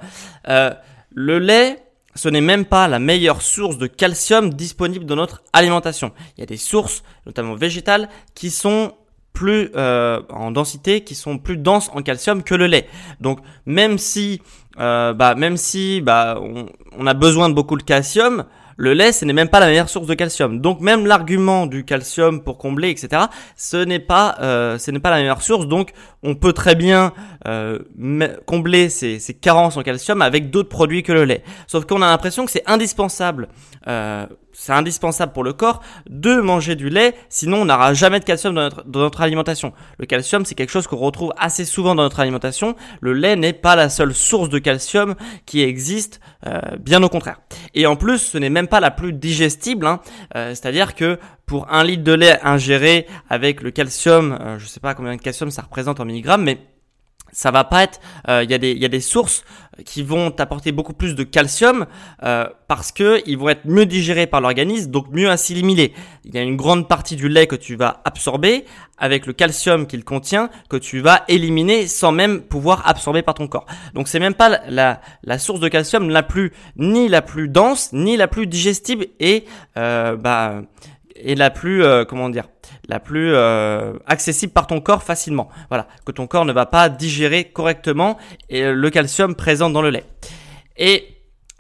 euh, 0.50 0.72
le 1.14 1.40
lait, 1.40 1.84
ce 2.16 2.28
n'est 2.28 2.42
même 2.42 2.66
pas 2.66 2.90
la 2.90 3.00
meilleure 3.00 3.42
source 3.42 3.78
de 3.78 3.88
calcium 3.88 4.54
disponible 4.54 5.06
dans 5.06 5.16
notre 5.16 5.42
alimentation. 5.54 6.12
Il 6.36 6.42
y 6.42 6.44
a 6.44 6.48
des 6.48 6.58
sources, 6.58 7.04
notamment 7.26 7.56
végétales, 7.56 8.10
qui 8.36 8.50
sont 8.50 8.94
plus 9.32 9.70
euh, 9.78 10.22
en 10.30 10.52
densité, 10.52 11.06
qui 11.06 11.16
sont 11.16 11.38
plus 11.38 11.56
denses 11.56 11.90
en 11.94 12.02
calcium 12.02 12.44
que 12.44 12.56
le 12.56 12.68
lait. 12.68 12.90
Donc 13.22 13.40
même 13.66 13.98
si, 13.98 14.42
euh, 14.80 15.14
bah, 15.14 15.36
même 15.36 15.56
si 15.56 16.02
bah, 16.02 16.38
on, 16.42 16.66
on 16.98 17.08
a 17.08 17.14
besoin 17.14 17.48
de 17.48 17.54
beaucoup 17.54 17.78
de 17.78 17.84
calcium, 17.84 18.44
le 18.82 18.94
lait, 18.94 19.12
ce 19.12 19.26
n'est 19.26 19.34
même 19.34 19.48
pas 19.48 19.60
la 19.60 19.68
meilleure 19.68 19.90
source 19.90 20.08
de 20.08 20.16
calcium. 20.16 20.60
Donc 20.60 20.82
même 20.82 21.06
l'argument 21.06 21.68
du 21.68 21.86
calcium 21.86 22.42
pour 22.42 22.58
combler, 22.58 22.90
etc., 22.90 23.26
ce 23.56 23.78
n'est 23.78 24.00
pas, 24.00 24.38
euh, 24.42 24.80
ce 24.80 24.90
n'est 24.90 25.00
pas 25.00 25.12
la 25.12 25.18
meilleure 25.18 25.44
source. 25.44 25.68
Donc 25.68 25.92
on 26.24 26.34
peut 26.34 26.52
très 26.52 26.74
bien 26.74 27.14
euh, 27.48 27.78
combler 28.48 28.90
ces, 28.90 29.20
ces 29.20 29.36
carences 29.36 29.78
en 29.78 29.84
calcium 29.84 30.24
avec 30.24 30.50
d'autres 30.50 30.70
produits 30.70 31.04
que 31.04 31.12
le 31.12 31.26
lait. 31.26 31.44
Sauf 31.68 31.86
qu'on 31.86 32.02
a 32.02 32.08
l'impression 32.08 32.44
que 32.44 32.52
c'est 32.52 32.68
indispensable. 32.68 33.50
Euh, 33.88 34.26
c'est 34.54 34.74
indispensable 34.74 35.34
pour 35.34 35.44
le 35.44 35.54
corps 35.54 35.82
de 36.10 36.40
manger 36.40 36.76
du 36.76 36.90
lait, 36.90 37.16
sinon 37.30 37.62
on 37.62 37.66
n'aura 37.66 37.94
jamais 37.94 38.20
de 38.20 38.26
calcium 38.26 38.54
dans 38.54 38.70
notre, 39.00 39.22
alimentation. 39.22 39.74
Le 39.98 40.06
calcium, 40.06 40.46
c'est 40.46 40.56
quelque 40.56 40.70
chose 40.70 40.88
qu'on 40.88 40.98
retrouve 40.98 41.34
assez 41.38 41.66
souvent 41.66 41.96
dans 41.96 42.04
notre 42.04 42.20
alimentation. 42.20 42.76
Le 43.02 43.14
lait 43.14 43.36
n'est 43.36 43.54
pas 43.54 43.76
la 43.76 43.90
seule 43.90 44.14
source 44.14 44.50
de 44.50 44.60
calcium 44.60 45.16
qui 45.46 45.62
existe, 45.62 46.20
euh, 46.48 46.60
bien 46.80 47.02
au 47.04 47.10
contraire. 47.10 47.42
Et 47.74 47.86
en 47.86 47.96
plus, 47.96 48.20
ce 48.20 48.38
n'est 48.38 48.50
même 48.50 48.68
pas 48.68 48.80
la 48.80 48.92
plus 48.92 49.14
digestible, 49.14 49.86
hein. 49.86 50.00
Euh, 50.36 50.50
c'est-à-dire 50.50 50.96
que 50.96 51.20
pour 51.46 51.72
un 51.72 51.84
litre 51.84 52.04
de 52.04 52.14
lait 52.14 52.40
ingéré 52.44 53.08
avec 53.30 53.62
le 53.62 53.72
calcium, 53.72 54.38
euh, 54.40 54.58
je 54.58 54.66
sais 54.66 54.80
pas 54.80 54.94
combien 54.94 55.16
de 55.16 55.22
calcium 55.22 55.52
ça 55.52 55.64
représente 55.64 56.00
en 56.00 56.06
milligrammes, 56.06 56.44
mais 56.44 56.60
ça 57.32 57.52
va 57.52 57.64
pas 57.64 57.84
être. 57.84 58.00
Il 58.28 58.50
y, 58.50 58.54
a 58.54 58.58
des- 58.58 58.72
il 58.72 58.78
y 58.80 58.86
a 58.86 58.90
des 58.90 59.02
sources 59.02 59.44
qui 59.86 60.04
vont 60.04 60.32
t'apporter 60.32 60.72
beaucoup 60.72 60.94
plus 60.94 61.16
de 61.16 61.24
calcium 61.24 61.86
euh, 62.24 62.46
parce 62.68 62.92
que 62.92 63.22
ils 63.26 63.38
vont 63.38 63.50
être 63.50 63.66
mieux 63.66 63.86
digérés 63.86 64.28
par 64.28 64.42
l'organisme, 64.42 64.92
donc 64.92 65.08
mieux 65.12 65.30
assimilés. 65.30 65.94
Il 66.26 66.36
y 66.36 66.38
a 66.38 66.42
une 66.42 66.58
grande 66.58 66.88
partie 66.88 67.16
du 67.16 67.30
lait 67.30 67.48
que 67.48 67.56
tu 67.56 67.76
vas 67.76 68.02
absorber 68.06 68.66
avec 68.98 69.26
le 69.26 69.34
calcium 69.34 69.88
qu'il 69.88 70.04
contient 70.04 70.50
que 70.70 70.78
tu 70.78 71.00
vas 71.00 71.24
éliminer 71.30 71.88
sans 71.88 72.12
même 72.12 72.42
pouvoir 72.42 72.88
absorber 72.88 73.22
par 73.22 73.34
ton 73.34 73.48
corps. 73.48 73.66
Donc 73.94 74.08
c'est 74.08 74.20
même 74.20 74.36
pas 74.36 74.60
la 74.68 75.40
source 75.40 75.60
de 75.62 75.70
calcium 75.70 76.10
la 76.10 76.22
plus 76.24 76.52
ni 76.76 77.08
la 77.08 77.22
plus 77.22 77.48
dense 77.48 77.92
ni 77.94 78.18
la 78.18 78.28
plus 78.28 78.48
digestible 78.48 79.08
et 79.20 79.46
euh, 79.78 80.16
bah 80.18 80.62
et 81.24 81.36
la 81.36 81.50
plus 81.50 81.84
euh, 81.84 82.06
comment 82.06 82.30
dire 82.30 82.46
la 82.88 83.00
plus 83.00 83.34
euh, 83.34 83.94
accessible 84.06 84.52
par 84.52 84.68
ton 84.68 84.82
corps 84.82 85.04
facilement. 85.04 85.50
Voilà, 85.70 85.88
que 86.06 86.12
ton 86.12 86.28
corps 86.28 86.46
ne 86.46 86.54
va 86.54 86.66
pas 86.66 86.90
digérer 86.90 87.46
correctement 87.46 88.18
et 88.50 88.70
le 88.72 88.90
calcium 88.90 89.36
présent 89.36 89.70
dans 89.70 89.82
le 89.82 89.90
lait. 89.90 90.06
Et 90.78 91.06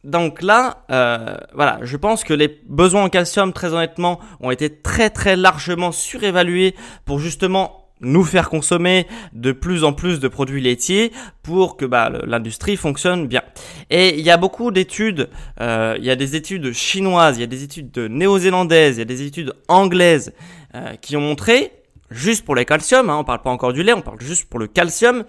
donc 0.03 0.41
là, 0.41 0.83
euh, 0.91 1.37
voilà, 1.53 1.79
je 1.83 1.95
pense 1.95 2.23
que 2.23 2.33
les 2.33 2.47
besoins 2.65 3.03
en 3.03 3.09
calcium, 3.09 3.53
très 3.53 3.73
honnêtement, 3.73 4.19
ont 4.39 4.49
été 4.49 4.69
très 4.81 5.09
très 5.09 5.35
largement 5.35 5.91
surévalués 5.91 6.75
pour 7.05 7.19
justement 7.19 7.80
nous 8.01 8.23
faire 8.23 8.49
consommer 8.49 9.07
de 9.33 9.51
plus 9.51 9.83
en 9.83 9.93
plus 9.93 10.19
de 10.19 10.27
produits 10.27 10.61
laitiers 10.61 11.11
pour 11.43 11.77
que 11.77 11.85
bah, 11.85 12.11
l'industrie 12.25 12.77
fonctionne 12.77 13.27
bien. 13.27 13.41
Et 13.89 14.17
il 14.19 14.25
y 14.25 14.31
a 14.31 14.37
beaucoup 14.37 14.71
d'études, 14.71 15.29
euh, 15.59 15.95
il 15.97 16.05
y 16.05 16.11
a 16.11 16.15
des 16.15 16.35
études 16.35 16.71
chinoises, 16.73 17.37
il 17.37 17.41
y 17.41 17.43
a 17.43 17.47
des 17.47 17.63
études 17.63 17.97
néo-zélandaises, 17.97 18.97
il 18.97 18.99
y 18.99 19.03
a 19.03 19.05
des 19.05 19.23
études 19.23 19.53
anglaises 19.67 20.33
euh, 20.75 20.95
qui 21.01 21.15
ont 21.15 21.21
montré, 21.21 21.71
juste 22.09 22.45
pour 22.45 22.55
le 22.55 22.63
calcium, 22.63 23.09
hein, 23.09 23.17
on 23.17 23.23
parle 23.23 23.41
pas 23.41 23.49
encore 23.49 23.73
du 23.73 23.83
lait, 23.83 23.93
on 23.93 24.01
parle 24.01 24.21
juste 24.21 24.49
pour 24.49 24.59
le 24.59 24.67
calcium, 24.67 25.23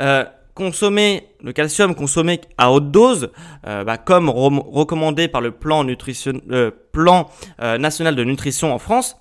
euh, 0.00 0.24
consommer 0.56 1.28
le 1.42 1.52
calcium 1.52 1.94
consommé 1.94 2.40
à 2.58 2.72
haute 2.72 2.90
dose, 2.90 3.30
euh, 3.66 3.84
bah, 3.84 3.98
comme 3.98 4.28
recommandé 4.30 5.28
par 5.28 5.40
le 5.42 5.52
plan, 5.52 5.84
nutrition, 5.84 6.40
euh, 6.50 6.70
plan 6.92 7.30
euh, 7.62 7.78
national 7.78 8.16
de 8.16 8.24
nutrition 8.24 8.72
en 8.74 8.78
France, 8.78 9.16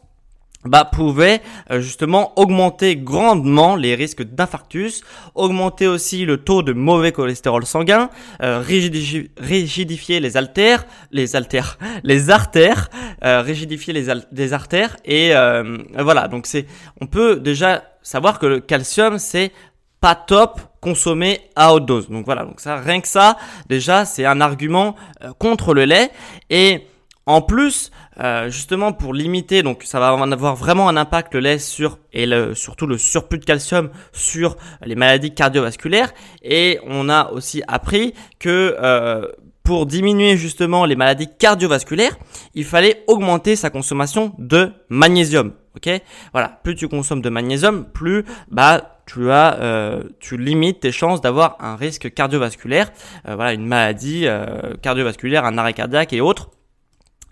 bah, 0.65 0.85
pouvait 0.85 1.41
euh, 1.71 1.79
justement 1.79 2.33
augmenter 2.39 2.95
grandement 2.95 3.75
les 3.75 3.95
risques 3.95 4.23
d'infarctus, 4.23 5.01
augmenter 5.35 5.87
aussi 5.87 6.25
le 6.25 6.37
taux 6.37 6.63
de 6.63 6.73
mauvais 6.73 7.11
cholestérol 7.11 7.65
sanguin, 7.65 8.09
euh, 8.41 8.61
rigidi- 8.61 9.29
rigidifier 9.37 10.19
les 10.19 10.37
artères, 10.37 10.85
les 11.11 11.35
artères, 11.35 11.77
les 12.03 12.29
artères, 12.29 12.89
euh, 13.23 13.41
rigidifier 13.41 13.93
les, 13.93 14.07
les 14.31 14.53
artères 14.53 14.97
et 15.05 15.33
voilà. 15.97 16.27
Donc 16.27 16.47
c'est, 16.47 16.65
on 17.01 17.07
peut 17.07 17.37
déjà 17.37 17.83
savoir 18.01 18.39
que 18.39 18.45
le 18.45 18.59
calcium 18.59 19.17
c'est 19.19 19.51
pas 20.01 20.15
top 20.15 20.59
consommé 20.81 21.41
à 21.55 21.73
haute 21.73 21.85
dose. 21.85 22.09
Donc 22.09 22.25
voilà, 22.25 22.43
donc 22.43 22.59
ça 22.59 22.77
rien 22.77 23.01
que 23.01 23.07
ça 23.07 23.37
déjà 23.69 24.05
c'est 24.05 24.25
un 24.25 24.41
argument 24.41 24.95
contre 25.39 25.73
le 25.73 25.85
lait 25.85 26.11
et 26.49 26.85
en 27.27 27.41
plus, 27.41 27.89
euh, 28.19 28.49
justement 28.49 28.93
pour 28.93 29.13
limiter, 29.13 29.63
donc 29.63 29.83
ça 29.83 29.99
va 29.99 30.09
avoir 30.09 30.55
vraiment 30.55 30.89
un 30.89 30.97
impact 30.97 31.33
le 31.33 31.39
lait 31.41 31.59
sur 31.59 31.99
et 32.13 32.25
le, 32.25 32.55
surtout 32.55 32.87
le 32.87 32.97
surplus 32.97 33.39
de 33.39 33.45
calcium 33.45 33.89
sur 34.13 34.57
les 34.85 34.95
maladies 34.95 35.33
cardiovasculaires. 35.33 36.13
Et 36.41 36.79
on 36.85 37.09
a 37.09 37.31
aussi 37.31 37.61
appris 37.67 38.13
que 38.39 38.75
euh, 38.79 39.27
pour 39.63 39.85
diminuer 39.85 40.37
justement 40.37 40.85
les 40.85 40.95
maladies 40.95 41.29
cardiovasculaires, 41.37 42.17
il 42.53 42.65
fallait 42.65 43.03
augmenter 43.07 43.55
sa 43.55 43.69
consommation 43.69 44.33
de 44.37 44.71
magnésium. 44.89 45.53
Ok, 45.75 45.89
voilà. 46.31 46.59
Plus 46.63 46.75
tu 46.75 46.87
consommes 46.87 47.21
de 47.21 47.29
magnésium, 47.29 47.85
plus 47.85 48.23
bah 48.49 48.95
tu 49.05 49.29
as, 49.29 49.59
euh, 49.59 50.03
tu 50.19 50.37
limites 50.37 50.79
tes 50.79 50.91
chances 50.91 51.21
d'avoir 51.21 51.57
un 51.59 51.75
risque 51.75 52.13
cardiovasculaire, 52.13 52.91
euh, 53.27 53.35
voilà, 53.35 53.53
une 53.53 53.65
maladie 53.65 54.23
euh, 54.25 54.73
cardiovasculaire, 54.81 55.45
un 55.45 55.57
arrêt 55.57 55.73
cardiaque 55.73 56.13
et 56.13 56.21
autres. 56.21 56.49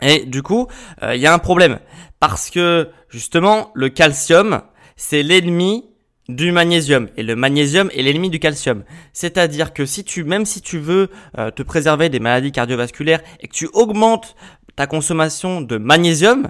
Et 0.03 0.25
du 0.25 0.43
coup, 0.43 0.67
euh, 1.01 1.15
il 1.15 1.21
y 1.21 1.27
a 1.27 1.33
un 1.33 1.39
problème 1.39 1.79
parce 2.19 2.49
que 2.49 2.89
justement, 3.09 3.71
le 3.73 3.89
calcium, 3.89 4.61
c'est 4.95 5.23
l'ennemi 5.23 5.85
du 6.29 6.51
magnésium 6.51 7.09
et 7.17 7.23
le 7.23 7.35
magnésium 7.35 7.89
est 7.93 8.01
l'ennemi 8.01 8.29
du 8.29 8.39
calcium. 8.39 8.83
C'est-à-dire 9.11 9.73
que 9.73 9.85
si 9.85 10.03
tu, 10.03 10.23
même 10.23 10.45
si 10.45 10.61
tu 10.61 10.79
veux 10.79 11.09
euh, 11.37 11.51
te 11.51 11.63
préserver 11.63 12.09
des 12.09 12.19
maladies 12.19 12.51
cardiovasculaires 12.51 13.21
et 13.41 13.47
que 13.47 13.53
tu 13.53 13.67
augmentes 13.73 14.35
ta 14.75 14.87
consommation 14.87 15.61
de 15.61 15.77
magnésium 15.77 16.49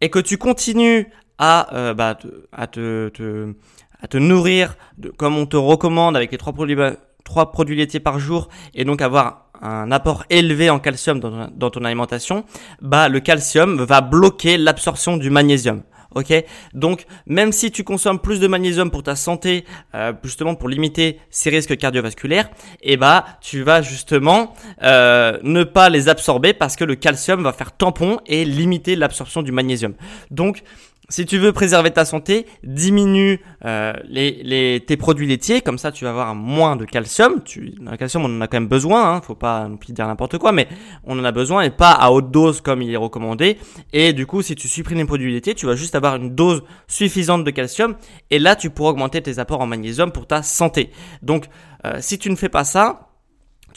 et 0.00 0.10
que 0.10 0.18
tu 0.18 0.36
continues 0.36 1.08
à, 1.38 1.74
euh, 1.74 1.94
bah, 1.94 2.16
te, 2.16 2.26
à 2.52 2.66
te, 2.66 3.54
à 4.00 4.08
te 4.08 4.16
nourrir 4.16 4.76
comme 5.16 5.36
on 5.36 5.46
te 5.46 5.56
recommande 5.56 6.16
avec 6.16 6.32
les 6.32 6.38
trois 6.38 6.52
produits, 6.52 6.76
trois 7.24 7.52
produits 7.52 7.76
laitiers 7.76 8.00
par 8.00 8.18
jour 8.18 8.48
et 8.74 8.84
donc 8.84 9.00
avoir 9.00 9.47
un 9.60 9.90
apport 9.90 10.24
élevé 10.30 10.70
en 10.70 10.78
calcium 10.78 11.20
dans 11.20 11.70
ton, 11.70 11.84
alimentation, 11.84 12.44
bah 12.80 13.08
le 13.08 13.20
calcium 13.20 13.82
va 13.82 14.00
bloquer 14.00 14.56
l'absorption 14.58 15.16
du 15.16 15.30
magnésium. 15.30 15.82
Ok, 16.14 16.32
donc 16.72 17.04
même 17.26 17.52
si 17.52 17.70
tu 17.70 17.84
consommes 17.84 18.18
plus 18.18 18.40
de 18.40 18.46
magnésium 18.46 18.90
pour 18.90 19.02
ta 19.02 19.14
santé, 19.14 19.66
euh, 19.94 20.14
justement 20.24 20.54
pour 20.54 20.70
limiter 20.70 21.20
ces 21.28 21.50
risques 21.50 21.76
cardiovasculaires, 21.76 22.48
et 22.80 22.96
bah 22.96 23.26
tu 23.42 23.62
vas 23.62 23.82
justement 23.82 24.54
euh, 24.82 25.38
ne 25.42 25.64
pas 25.64 25.90
les 25.90 26.08
absorber 26.08 26.54
parce 26.54 26.76
que 26.76 26.84
le 26.84 26.94
calcium 26.94 27.42
va 27.42 27.52
faire 27.52 27.76
tampon 27.76 28.20
et 28.26 28.46
limiter 28.46 28.96
l'absorption 28.96 29.42
du 29.42 29.52
magnésium. 29.52 29.92
Donc 30.30 30.62
si 31.10 31.24
tu 31.24 31.38
veux 31.38 31.52
préserver 31.52 31.90
ta 31.90 32.04
santé, 32.04 32.46
diminue 32.62 33.40
euh, 33.64 33.94
les, 34.08 34.42
les, 34.42 34.84
tes 34.86 34.98
produits 34.98 35.26
laitiers, 35.26 35.62
comme 35.62 35.78
ça 35.78 35.90
tu 35.90 36.04
vas 36.04 36.10
avoir 36.10 36.34
moins 36.34 36.76
de 36.76 36.84
calcium. 36.84 37.42
Tu, 37.42 37.74
le 37.80 37.96
calcium, 37.96 38.24
on 38.26 38.36
en 38.36 38.40
a 38.42 38.46
quand 38.46 38.58
même 38.58 38.68
besoin, 38.68 39.14
hein, 39.14 39.20
faut 39.22 39.34
pas 39.34 39.68
non 39.68 39.78
plus 39.78 39.94
dire 39.94 40.06
n'importe 40.06 40.36
quoi, 40.36 40.52
mais 40.52 40.68
on 41.04 41.18
en 41.18 41.24
a 41.24 41.32
besoin 41.32 41.62
et 41.62 41.70
pas 41.70 41.92
à 41.92 42.10
haute 42.10 42.30
dose 42.30 42.60
comme 42.60 42.82
il 42.82 42.92
est 42.92 42.98
recommandé. 42.98 43.56
Et 43.94 44.12
du 44.12 44.26
coup, 44.26 44.42
si 44.42 44.54
tu 44.54 44.68
supprimes 44.68 44.98
les 44.98 45.06
produits 45.06 45.32
laitiers, 45.32 45.54
tu 45.54 45.64
vas 45.64 45.76
juste 45.76 45.94
avoir 45.94 46.16
une 46.16 46.34
dose 46.34 46.62
suffisante 46.86 47.42
de 47.42 47.50
calcium, 47.50 47.94
et 48.30 48.38
là 48.38 48.54
tu 48.54 48.68
pourras 48.68 48.90
augmenter 48.90 49.22
tes 49.22 49.38
apports 49.38 49.62
en 49.62 49.66
magnésium 49.66 50.12
pour 50.12 50.26
ta 50.26 50.42
santé. 50.42 50.90
Donc, 51.22 51.46
euh, 51.86 51.98
si 52.00 52.18
tu 52.18 52.28
ne 52.28 52.36
fais 52.36 52.50
pas 52.50 52.64
ça, 52.64 53.07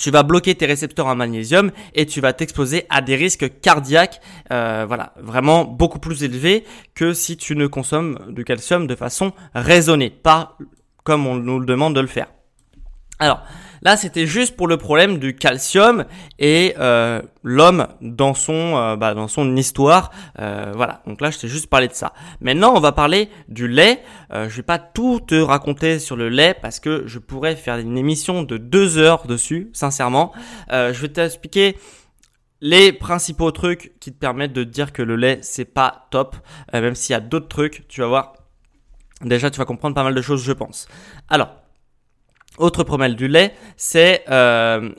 tu 0.02 0.10
vas 0.10 0.24
bloquer 0.24 0.56
tes 0.56 0.66
récepteurs 0.66 1.06
en 1.06 1.16
magnésium 1.16 1.72
et 1.94 2.08
tu 2.08 2.22
vas 2.22 2.34
t'exposer 2.34 2.86
à 2.90 3.02
des 3.02 3.16
risques 3.16 3.62
cardiaques, 3.62 4.20
euh, 4.52 4.84
voilà, 4.88 5.14
vraiment 5.22 5.64
beaucoup 5.64 6.00
plus 6.00 6.24
élevés 6.24 6.66
que 6.96 7.14
si 7.14 7.38
tu 7.38 7.56
ne 7.56 7.68
consommes 7.68 8.18
du 8.30 8.44
calcium 8.44 8.88
de 8.88 8.96
façon 8.96 9.32
raisonnée, 9.54 10.10
pas 10.10 10.58
comme 11.04 11.28
on 11.28 11.36
nous 11.36 11.60
le 11.60 11.68
demande 11.68 11.96
de 11.96 12.02
le 12.02 12.08
faire. 12.08 12.28
Alors, 13.22 13.44
là, 13.84 13.98
c'était 13.98 14.26
juste 14.26 14.56
pour 14.56 14.68
le 14.68 14.78
problème 14.78 15.20
du 15.20 15.36
calcium 15.36 16.06
et 16.40 16.74
euh, 16.80 17.22
l'homme 17.44 17.88
dans 18.02 18.34
son 18.34 18.76
euh, 18.76 18.96
bah, 18.96 19.14
dans 19.14 19.28
son 19.28 19.56
histoire. 19.56 20.10
Euh, 20.40 20.72
voilà. 20.76 21.04
Donc 21.06 21.22
là, 21.22 21.30
je 21.30 21.38
t'ai 21.38 21.48
juste 21.48 21.68
parlé 21.68 21.88
de 21.88 21.94
ça. 21.94 22.14
Maintenant, 22.42 22.74
on 22.76 22.80
va 22.80 22.94
parler 22.94 23.30
du 23.48 23.68
lait. 23.68 24.02
Je 24.32 24.56
vais 24.56 24.64
pas 24.64 24.80
tout 24.80 25.20
te 25.20 25.36
raconter 25.36 26.00
sur 26.00 26.16
le 26.16 26.30
lait 26.30 26.56
parce 26.60 26.80
que 26.80 27.04
je 27.06 27.20
pourrais 27.20 27.56
faire 27.56 27.78
une 27.78 27.96
émission 27.96 28.42
de 28.42 28.58
deux 28.58 28.98
heures 28.98 29.28
dessus. 29.28 29.70
Sincèrement, 29.72 30.32
je 30.72 31.00
vais 31.00 31.10
t'expliquer 31.10 31.78
les 32.60 32.92
principaux 32.92 33.52
trucs 33.52 34.00
qui 34.00 34.12
te 34.12 34.18
permettent 34.18 34.54
de 34.54 34.64
dire 34.64 34.94
que 34.94 35.04
le 35.04 35.16
lait 35.16 35.40
c'est 35.42 35.66
pas 35.66 36.08
top, 36.10 36.38
même 36.74 36.96
s'il 36.96 37.14
y 37.14 37.18
a 37.18 37.20
d'autres 37.20 37.50
trucs. 37.50 37.88
Tu 37.88 38.02
vas 38.02 38.08
voir. 38.08 38.34
Déjà, 39.22 39.52
tu 39.52 39.60
vas 39.60 39.66
comprendre 39.66 39.94
pas 39.94 40.04
mal 40.04 40.16
de 40.16 40.22
choses, 40.24 40.44
je 40.44 40.54
pense. 40.54 40.88
Alors. 41.30 41.61
Autre 42.62 42.84
problème 42.84 43.16
du 43.16 43.28
lait, 43.28 43.56
c'est 43.76 44.24
euh, 44.30 44.92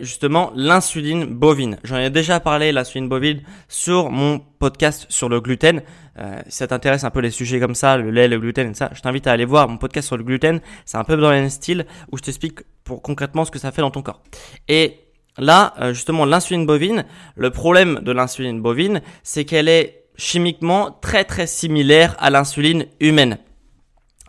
justement 0.00 0.52
l'insuline 0.54 1.24
bovine. 1.24 1.76
J'en 1.82 1.96
ai 1.96 2.08
déjà 2.08 2.38
parlé, 2.38 2.70
l'insuline 2.70 3.08
bovine, 3.08 3.42
sur 3.66 4.10
mon 4.12 4.38
podcast 4.38 5.06
sur 5.08 5.28
le 5.28 5.40
gluten. 5.40 5.82
Euh, 6.20 6.38
si 6.46 6.58
ça 6.58 6.68
t'intéresse 6.68 7.02
un 7.02 7.10
peu 7.10 7.18
les 7.18 7.32
sujets 7.32 7.58
comme 7.58 7.74
ça, 7.74 7.96
le 7.96 8.12
lait, 8.12 8.28
le 8.28 8.38
gluten 8.38 8.70
et 8.70 8.74
ça, 8.74 8.90
je 8.94 9.00
t'invite 9.00 9.26
à 9.26 9.32
aller 9.32 9.44
voir 9.44 9.68
mon 9.68 9.76
podcast 9.76 10.06
sur 10.06 10.16
le 10.16 10.22
gluten. 10.22 10.60
C'est 10.84 10.98
un 10.98 11.02
peu 11.02 11.16
dans 11.16 11.30
le 11.30 11.40
même 11.40 11.50
style 11.50 11.84
où 12.12 12.16
je 12.16 12.22
t'explique 12.22 12.60
pour 12.84 13.02
concrètement 13.02 13.44
ce 13.44 13.50
que 13.50 13.58
ça 13.58 13.72
fait 13.72 13.82
dans 13.82 13.90
ton 13.90 14.02
corps. 14.02 14.22
Et 14.68 15.00
là, 15.36 15.74
euh, 15.80 15.92
justement, 15.92 16.24
l'insuline 16.24 16.64
bovine, 16.64 17.06
le 17.34 17.50
problème 17.50 17.98
de 18.02 18.12
l'insuline 18.12 18.62
bovine, 18.62 19.02
c'est 19.24 19.44
qu'elle 19.44 19.66
est 19.66 20.04
chimiquement 20.14 20.92
très 20.92 21.24
très 21.24 21.48
similaire 21.48 22.14
à 22.20 22.30
l'insuline 22.30 22.86
humaine. 23.00 23.38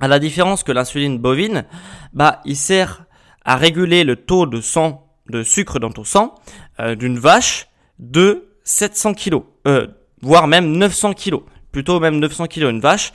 À 0.02 0.08
la 0.08 0.18
différence 0.18 0.64
que 0.64 0.72
l'insuline 0.72 1.20
bovine, 1.20 1.64
bah, 2.12 2.42
il 2.44 2.58
sert 2.58 3.06
à 3.46 3.56
réguler 3.56 4.04
le 4.04 4.16
taux 4.16 4.48
de 4.48 4.60
sang, 4.60 5.08
de 5.30 5.44
sucre 5.44 5.80
dans 5.80 5.92
ton 5.92 6.04
sang, 6.04 6.34
euh, 6.80 6.96
d'une 6.96 7.20
vache 7.20 7.68
de 8.00 8.50
700 8.64 9.14
kg, 9.14 9.42
euh, 9.68 9.86
voire 10.22 10.48
même 10.48 10.72
900 10.72 11.14
kg, 11.14 11.36
plutôt 11.72 12.00
même 12.00 12.18
900 12.18 12.48
kg 12.48 12.64
une 12.64 12.80
vache. 12.80 13.14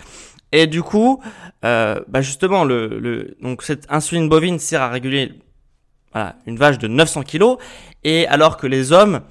Et 0.52 0.68
du 0.68 0.80
coup, 0.82 1.20
euh, 1.64 2.00
bah 2.06 2.22
justement, 2.22 2.62
le, 2.62 3.00
le, 3.00 3.36
donc 3.42 3.64
cette 3.64 3.86
insuline 3.90 4.28
bovine 4.28 4.60
sert 4.60 4.80
à 4.80 4.88
réguler 4.88 5.32
voilà, 6.12 6.36
une 6.46 6.56
vache 6.56 6.78
de 6.78 6.86
900 6.86 7.24
kg, 7.24 7.56
et 8.04 8.28
alors 8.28 8.56
que 8.56 8.68
les 8.68 8.92
hommes 8.92 9.22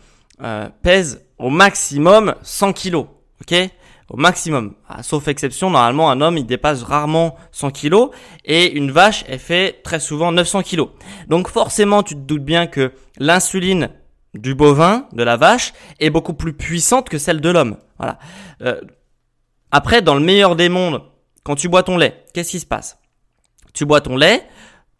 euh, 0.42 0.68
pèsent 0.82 1.26
au 1.38 1.50
maximum 1.50 2.36
100 2.42 2.74
kg, 2.74 2.96
ok? 2.96 3.70
Au 4.10 4.18
maximum. 4.18 4.74
Ah, 4.88 5.04
sauf 5.04 5.28
exception, 5.28 5.70
normalement 5.70 6.12
un 6.12 6.22
homme 6.22 6.38
il 6.38 6.46
dépasse 6.46 6.84
rarement 6.84 7.36
100 7.52 7.72
kg 7.72 8.10
et 8.44 8.72
une 8.72 8.92
vache 8.92 9.24
elle 9.28 9.40
fait 9.40 9.82
très 9.84 10.00
souvent 10.00 10.32
900 10.32 10.64
kg. 10.64 10.84
Donc 11.28 11.48
forcément 11.50 12.04
tu 12.04 12.16
te 12.16 12.20
doutes 12.20 12.46
bien 12.46 12.68
que 12.68 12.92
l'insuline 13.18 13.90
du 14.36 14.54
bovin, 14.54 15.08
de 15.14 15.24
la 15.24 15.38
vache, 15.38 15.74
est 16.00 16.10
beaucoup 16.10 16.34
plus 16.34 16.54
puissante 16.54 17.10
que 17.10 17.18
celle 17.18 17.42
de 17.42 17.50
l'homme. 17.50 17.78
Voilà. 17.98 18.20
Euh, 18.62 18.82
après, 19.72 20.02
dans 20.02 20.16
le 20.16 20.22
meilleur 20.22 20.56
des 20.56 20.70
mondes, 20.70 21.02
quand 21.44 21.56
tu 21.56 21.70
bois 21.70 21.84
ton 21.84 21.98
lait, 21.98 22.26
qu'est-ce 22.34 22.52
qui 22.52 22.60
se 22.60 22.66
passe? 22.66 22.98
Tu 23.74 23.86
bois 23.86 24.02
ton 24.02 24.16
lait, 24.16 24.48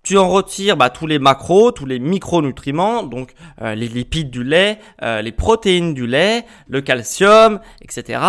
tu 0.04 0.18
en 0.18 0.30
retires 0.30 0.78
bah, 0.78 0.90
tous 0.90 1.08
les 1.08 1.18
macros, 1.18 1.72
tous 1.72 1.86
les 1.86 2.00
micronutriments, 2.00 3.04
donc 3.04 3.34
euh, 3.62 3.74
les 3.74 3.88
lipides 3.88 4.30
du 4.30 4.44
lait, 4.44 4.80
euh, 5.02 5.22
les 5.22 5.32
protéines 5.32 5.94
du 5.94 6.06
lait, 6.06 6.46
le 6.68 6.82
calcium, 6.82 7.60
etc. 7.82 8.20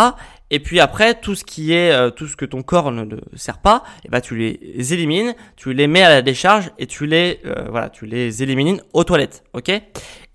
Et 0.51 0.61
puis 0.61 0.81
après, 0.81 1.15
tout 1.15 1.35
ce 1.35 1.45
qui 1.45 1.73
est, 1.73 1.91
euh, 1.91 2.11
tout 2.11 2.29
ce 2.29 2.37
que 2.37 2.45
ton 2.45 2.63
corps 2.63 2.93
ne, 2.93 3.17
sert 3.35 3.59
pas, 3.59 3.83
et 3.99 4.07
eh 4.07 4.09
ben, 4.11 4.21
tu 4.21 4.37
les 4.37 4.93
élimines, 4.95 5.35
tu 5.57 5.73
les 5.73 5.87
mets 5.87 6.03
à 6.03 6.09
la 6.09 6.23
décharge 6.23 6.71
et 6.79 6.87
tu 6.87 7.07
les, 7.07 7.41
voilà, 7.69 7.89
tu 7.89 8.07
les 8.07 8.43
élimines 8.43 8.81
aux 8.93 9.05
toilettes, 9.05 9.45
ok? 9.55 9.71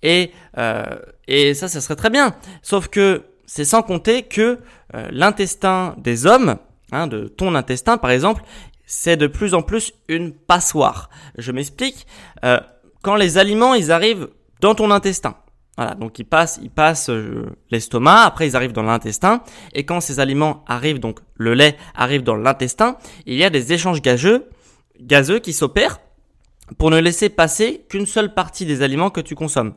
Et 0.02 0.32
et 1.28 1.54
ça, 1.54 1.68
ça 1.68 1.80
serait 1.80 1.96
très 1.96 2.10
bien. 2.10 2.34
Sauf 2.60 2.88
que 2.88 3.22
c'est 3.46 3.64
sans 3.64 3.82
compter 3.82 4.24
que 4.24 4.58
l'intestin 5.10 5.94
des 5.96 6.26
hommes, 6.26 6.56
hein, 6.90 7.06
de 7.06 7.28
ton 7.28 7.54
intestin 7.54 7.96
par 7.96 8.10
exemple, 8.10 8.42
c'est 8.92 9.16
de 9.16 9.26
plus 9.26 9.54
en 9.54 9.62
plus 9.62 9.94
une 10.08 10.32
passoire. 10.32 11.08
Je 11.38 11.50
m'explique. 11.50 12.06
Euh, 12.44 12.60
quand 13.02 13.16
les 13.16 13.38
aliments, 13.38 13.74
ils 13.74 13.90
arrivent 13.90 14.28
dans 14.60 14.74
ton 14.74 14.90
intestin. 14.90 15.34
Voilà, 15.78 15.94
donc 15.94 16.18
ils 16.18 16.24
passent, 16.24 16.60
ils 16.62 16.70
passent 16.70 17.08
euh, 17.08 17.46
l'estomac, 17.70 18.22
après 18.22 18.46
ils 18.46 18.56
arrivent 18.56 18.72
dans 18.72 18.82
l'intestin, 18.82 19.42
et 19.72 19.84
quand 19.84 20.00
ces 20.02 20.20
aliments 20.20 20.64
arrivent, 20.66 21.00
donc 21.00 21.20
le 21.34 21.54
lait 21.54 21.78
arrive 21.94 22.22
dans 22.22 22.36
l'intestin, 22.36 22.98
il 23.24 23.36
y 23.36 23.44
a 23.44 23.48
des 23.48 23.72
échanges 23.72 24.02
gazeux, 24.02 24.50
gazeux 25.00 25.38
qui 25.38 25.54
s'opèrent 25.54 25.98
pour 26.78 26.90
ne 26.90 26.98
laisser 26.98 27.28
passer 27.28 27.84
qu'une 27.88 28.06
seule 28.06 28.34
partie 28.34 28.66
des 28.66 28.82
aliments 28.82 29.10
que 29.10 29.20
tu 29.20 29.34
consommes. 29.34 29.74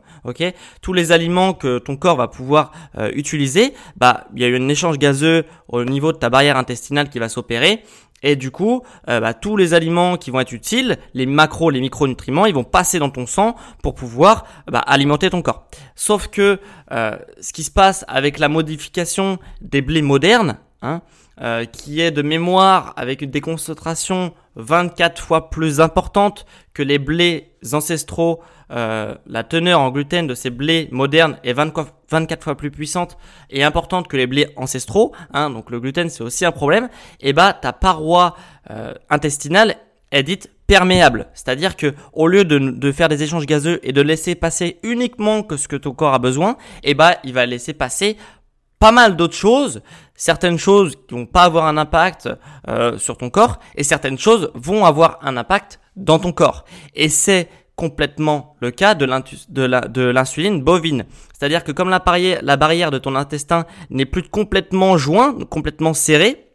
Tous 0.82 0.94
les 0.94 1.12
aliments 1.12 1.54
que 1.54 1.80
ton 1.80 1.98
corps 1.98 2.18
va 2.18 2.28
pouvoir 2.28 2.72
euh, 2.98 3.12
utiliser, 3.14 3.74
bah 3.98 4.28
il 4.36 4.42
y 4.42 4.46
a 4.46 4.48
un 4.48 4.68
échange 4.70 4.98
gazeux 4.98 5.46
au 5.68 5.84
niveau 5.84 6.12
de 6.12 6.18
ta 6.18 6.30
barrière 6.30 6.58
intestinale 6.58 7.10
qui 7.10 7.20
va 7.20 7.30
s'opérer 7.30 7.84
et 8.26 8.36
du 8.36 8.50
coup, 8.50 8.82
euh, 9.08 9.20
bah, 9.20 9.36
tous 9.36 9.56
les 9.56 9.76
aliments 9.76 10.18
qui 10.18 10.32
vont 10.32 10.40
être 10.40 10.52
utiles, 10.52 10.98
les 11.14 11.28
macros, 11.28 11.70
les 11.70 11.80
micronutriments, 11.80 12.48
ils 12.48 12.56
vont 12.56 12.64
passer 12.64 12.98
dans 12.98 13.12
ton 13.12 13.28
sang 13.28 13.56
pour 13.84 13.94
pouvoir 13.94 14.46
bah, 14.68 14.80
alimenter 14.80 15.30
ton 15.30 15.44
corps. 15.44 15.68
Sauf 15.96 16.28
que 16.28 16.60
euh, 16.92 17.18
ce 17.40 17.54
qui 17.54 17.62
se 17.62 17.70
passe 17.70 18.04
avec 18.08 18.40
la 18.40 18.50
modification 18.50 19.38
des 19.62 19.84
blés 19.84 20.02
modernes, 20.02 20.58
hein, 20.82 21.04
euh, 21.42 21.66
qui 21.66 22.00
est 22.00 22.12
de 22.12 22.22
mémoire 22.22 22.94
avec 22.96 23.30
des 23.30 23.42
concentrations 23.42 24.34
24 24.56 25.22
fois 25.22 25.50
plus 25.50 25.82
importantes 25.82 26.46
que 26.74 26.82
les 26.82 26.98
blés 26.98 27.52
ancestraux, 27.74 28.42
euh, 28.72 29.16
la 29.28 29.44
teneur 29.44 29.82
en 29.82 29.92
gluten 29.92 30.28
de 30.28 30.34
ces 30.34 30.50
blés 30.50 30.88
modernes 30.92 31.38
est 31.44 31.54
24 31.54 32.44
fois 32.44 32.56
plus 32.56 32.72
puissante 32.72 33.18
et 33.50 33.64
importante 33.64 34.08
que 34.08 34.18
les 34.18 34.28
blés 34.28 34.48
ancestraux, 34.56 35.12
hein, 35.34 35.50
donc 35.50 35.72
le 35.72 35.80
gluten 35.80 36.10
c'est 36.10 36.24
aussi 36.24 36.46
un 36.46 36.52
problème, 36.52 36.90
et 37.20 37.34
bah 37.34 37.54
ta 37.54 37.74
paroi 37.74 38.36
euh, 38.72 38.94
intestinale 39.10 39.76
est 40.12 40.24
dite 40.24 40.50
perméable, 40.68 41.28
c'est-à-dire 41.34 41.76
que 41.76 41.94
au 42.14 42.28
lieu 42.28 42.44
de, 42.44 42.58
de, 42.58 42.92
faire 42.92 43.10
des 43.10 43.22
échanges 43.22 43.46
gazeux 43.46 43.80
et 43.84 43.92
de 43.92 44.02
laisser 44.02 44.34
passer 44.34 44.80
uniquement 44.82 45.44
que 45.44 45.58
ce 45.58 45.68
que 45.68 45.76
ton 45.76 45.92
corps 45.92 46.14
a 46.14 46.20
besoin, 46.20 46.58
et 46.84 46.96
bah 46.96 47.18
il 47.24 47.34
va 47.34 47.46
laisser 47.46 47.74
passer 47.74 48.18
pas 48.86 48.92
mal 48.92 49.16
d'autres 49.16 49.36
choses, 49.36 49.82
certaines 50.14 50.60
choses 50.60 50.96
qui 51.08 51.16
vont 51.16 51.26
pas 51.26 51.46
avoir 51.46 51.66
un 51.66 51.76
impact 51.76 52.30
euh, 52.68 53.00
sur 53.00 53.18
ton 53.18 53.32
corps 53.32 53.58
et 53.76 53.82
certaines 53.82 54.20
choses 54.20 54.52
vont 54.54 54.86
avoir 54.86 55.18
un 55.24 55.38
impact 55.38 55.80
dans 55.96 56.20
ton 56.20 56.32
corps. 56.32 56.66
Et 56.94 57.10
c'est 57.10 57.50
complètement 57.76 58.56
le 58.60 58.70
cas 58.70 58.94
de 58.94 60.02
l'insuline 60.12 60.62
bovine. 60.62 61.06
C'est-à-dire 61.34 61.64
que 61.64 61.72
comme 61.72 61.90
la 61.90 62.00
la 62.44 62.58
barrière 62.58 62.92
de 62.92 63.00
ton 63.00 63.16
intestin 63.16 63.66
n'est 63.90 64.06
plus 64.06 64.22
complètement 64.22 65.00
jointe, 65.00 65.46
complètement 65.46 65.96
serrée, 65.96 66.46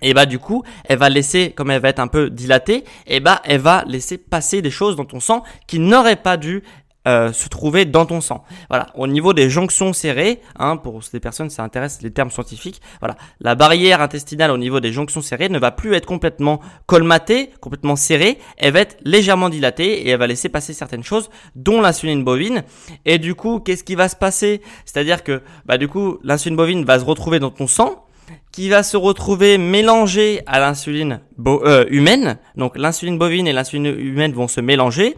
et 0.00 0.14
bah 0.14 0.24
du 0.24 0.38
coup, 0.38 0.62
elle 0.86 0.98
va 0.98 1.10
laisser, 1.10 1.50
comme 1.50 1.70
elle 1.70 1.82
va 1.82 1.90
être 1.90 2.00
un 2.00 2.08
peu 2.08 2.30
dilatée, 2.30 2.84
et 3.06 3.20
bah 3.20 3.42
elle 3.44 3.60
va 3.60 3.84
laisser 3.86 4.16
passer 4.16 4.62
des 4.62 4.70
choses 4.70 4.96
dans 4.96 5.04
ton 5.04 5.20
sang 5.20 5.42
qui 5.66 5.78
n'auraient 5.78 6.16
pas 6.16 6.38
dû 6.38 6.62
euh, 7.06 7.32
se 7.32 7.48
trouver 7.48 7.84
dans 7.84 8.06
ton 8.06 8.20
sang. 8.20 8.44
Voilà, 8.68 8.88
au 8.94 9.06
niveau 9.06 9.32
des 9.32 9.48
jonctions 9.48 9.92
serrées, 9.92 10.40
hein, 10.58 10.76
pour 10.76 11.02
ces 11.04 11.20
personnes 11.20 11.50
ça 11.50 11.62
intéresse 11.62 12.02
les 12.02 12.10
termes 12.10 12.30
scientifiques, 12.30 12.80
voilà, 13.00 13.16
la 13.40 13.54
barrière 13.54 14.00
intestinale 14.00 14.50
au 14.50 14.58
niveau 14.58 14.80
des 14.80 14.92
jonctions 14.92 15.22
serrées 15.22 15.48
ne 15.48 15.58
va 15.58 15.70
plus 15.70 15.94
être 15.94 16.06
complètement 16.06 16.60
colmatée, 16.86 17.50
complètement 17.60 17.96
serrée, 17.96 18.38
elle 18.56 18.72
va 18.72 18.80
être 18.80 18.96
légèrement 19.04 19.48
dilatée 19.48 20.06
et 20.06 20.10
elle 20.10 20.18
va 20.18 20.26
laisser 20.26 20.48
passer 20.48 20.72
certaines 20.72 21.04
choses, 21.04 21.30
dont 21.54 21.80
l'insuline 21.80 22.24
bovine. 22.24 22.64
Et 23.04 23.18
du 23.18 23.34
coup, 23.34 23.60
qu'est-ce 23.60 23.84
qui 23.84 23.94
va 23.94 24.08
se 24.08 24.16
passer? 24.16 24.60
C'est-à-dire 24.84 25.22
que, 25.22 25.42
bah 25.64 25.78
du 25.78 25.88
coup, 25.88 26.18
l'insuline 26.22 26.56
bovine 26.56 26.84
va 26.84 26.98
se 26.98 27.04
retrouver 27.04 27.38
dans 27.38 27.50
ton 27.50 27.66
sang, 27.66 28.06
qui 28.52 28.68
va 28.68 28.82
se 28.82 28.96
retrouver 28.96 29.58
mélangé 29.58 30.40
à 30.46 30.58
l'insuline 30.58 31.20
euh, 31.46 31.84
humaine. 31.88 32.38
Donc 32.56 32.76
l'insuline 32.76 33.18
bovine 33.18 33.46
et 33.46 33.52
l'insuline 33.52 33.86
humaine 33.86 34.32
vont 34.32 34.48
se 34.48 34.60
mélanger 34.60 35.16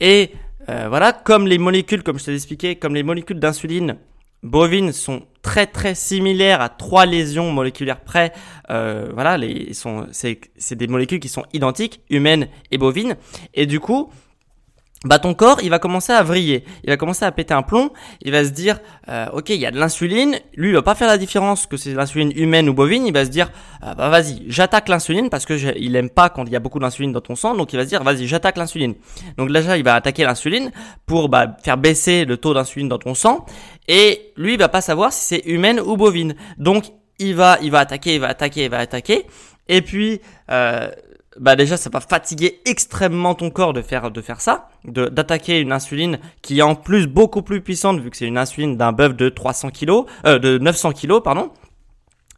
et 0.00 0.32
euh, 0.68 0.86
voilà, 0.88 1.12
comme 1.12 1.46
les 1.46 1.58
molécules, 1.58 2.02
comme 2.02 2.18
je 2.18 2.24
t'ai 2.26 2.34
expliqué, 2.34 2.76
comme 2.76 2.94
les 2.94 3.02
molécules 3.02 3.38
d'insuline 3.38 3.96
bovine 4.42 4.92
sont 4.92 5.22
très 5.42 5.66
très 5.66 5.94
similaires 5.94 6.60
à 6.60 6.68
trois 6.68 7.06
lésions 7.06 7.50
moléculaires 7.50 8.00
près. 8.00 8.32
Euh, 8.70 9.10
voilà, 9.12 9.36
les, 9.36 9.72
sont, 9.74 10.06
c'est, 10.12 10.40
c'est 10.56 10.76
des 10.76 10.86
molécules 10.86 11.20
qui 11.20 11.28
sont 11.28 11.44
identiques, 11.52 12.00
humaines 12.10 12.48
et 12.70 12.78
bovines. 12.78 13.16
Et 13.54 13.66
du 13.66 13.80
coup, 13.80 14.10
bah 15.04 15.20
ton 15.20 15.32
corps 15.32 15.60
il 15.62 15.70
va 15.70 15.78
commencer 15.78 16.12
à 16.12 16.22
vriller, 16.22 16.64
il 16.82 16.90
va 16.90 16.96
commencer 16.96 17.24
à 17.24 17.30
péter 17.30 17.54
un 17.54 17.62
plomb, 17.62 17.90
il 18.20 18.32
va 18.32 18.44
se 18.44 18.50
dire 18.50 18.80
euh, 19.08 19.26
ok 19.32 19.50
il 19.50 19.60
y 19.60 19.66
a 19.66 19.70
de 19.70 19.78
l'insuline, 19.78 20.40
lui 20.56 20.70
il 20.70 20.74
va 20.74 20.82
pas 20.82 20.96
faire 20.96 21.06
la 21.06 21.18
différence 21.18 21.66
que 21.66 21.76
c'est 21.76 21.94
l'insuline 21.94 22.32
humaine 22.34 22.68
ou 22.68 22.74
bovine, 22.74 23.06
il 23.06 23.12
va 23.12 23.24
se 23.24 23.30
dire 23.30 23.50
euh, 23.84 23.94
bah 23.94 24.08
vas-y 24.08 24.42
j'attaque 24.48 24.88
l'insuline 24.88 25.30
parce 25.30 25.46
que 25.46 25.54
il 25.78 25.94
aime 25.94 26.10
pas 26.10 26.30
quand 26.30 26.44
il 26.46 26.52
y 26.52 26.56
a 26.56 26.60
beaucoup 26.60 26.80
d'insuline 26.80 27.12
dans 27.12 27.20
ton 27.20 27.36
sang, 27.36 27.54
donc 27.54 27.72
il 27.72 27.76
va 27.76 27.84
se 27.84 27.88
dire 27.88 28.02
vas-y 28.02 28.26
j'attaque 28.26 28.56
l'insuline. 28.56 28.94
Donc 29.36 29.52
déjà 29.52 29.76
il 29.76 29.84
va 29.84 29.94
attaquer 29.94 30.24
l'insuline 30.24 30.72
pour 31.06 31.28
bah, 31.28 31.56
faire 31.62 31.76
baisser 31.76 32.24
le 32.24 32.36
taux 32.36 32.54
d'insuline 32.54 32.88
dans 32.88 32.98
ton 32.98 33.14
sang. 33.14 33.46
Et 33.86 34.32
lui 34.36 34.54
il 34.54 34.58
va 34.58 34.68
pas 34.68 34.80
savoir 34.80 35.12
si 35.12 35.24
c'est 35.24 35.46
humaine 35.46 35.78
ou 35.78 35.96
bovine, 35.96 36.34
donc 36.58 36.86
il 37.20 37.36
va 37.36 37.58
il 37.62 37.70
va 37.70 37.78
attaquer, 37.80 38.14
il 38.14 38.20
va 38.20 38.28
attaquer, 38.28 38.64
il 38.64 38.70
va 38.70 38.78
attaquer. 38.78 39.26
Et 39.68 39.82
puis 39.82 40.20
euh, 40.50 40.90
bah 41.38 41.56
déjà 41.56 41.76
ça 41.76 41.90
va 41.90 42.00
fatiguer 42.00 42.60
extrêmement 42.64 43.34
ton 43.34 43.50
corps 43.50 43.72
de 43.72 43.82
faire 43.82 44.10
de 44.10 44.20
faire 44.20 44.40
ça, 44.40 44.68
de 44.84 45.06
d'attaquer 45.06 45.60
une 45.60 45.72
insuline 45.72 46.18
qui 46.42 46.58
est 46.58 46.62
en 46.62 46.74
plus 46.74 47.06
beaucoup 47.06 47.42
plus 47.42 47.60
puissante 47.60 48.00
vu 48.00 48.10
que 48.10 48.16
c'est 48.16 48.26
une 48.26 48.38
insuline 48.38 48.76
d'un 48.76 48.92
bœuf 48.92 49.14
de 49.14 49.28
300 49.28 49.70
kg, 49.70 50.04
euh, 50.26 50.38
de 50.38 50.58
900 50.58 50.92
kg 50.92 51.20
pardon. 51.22 51.50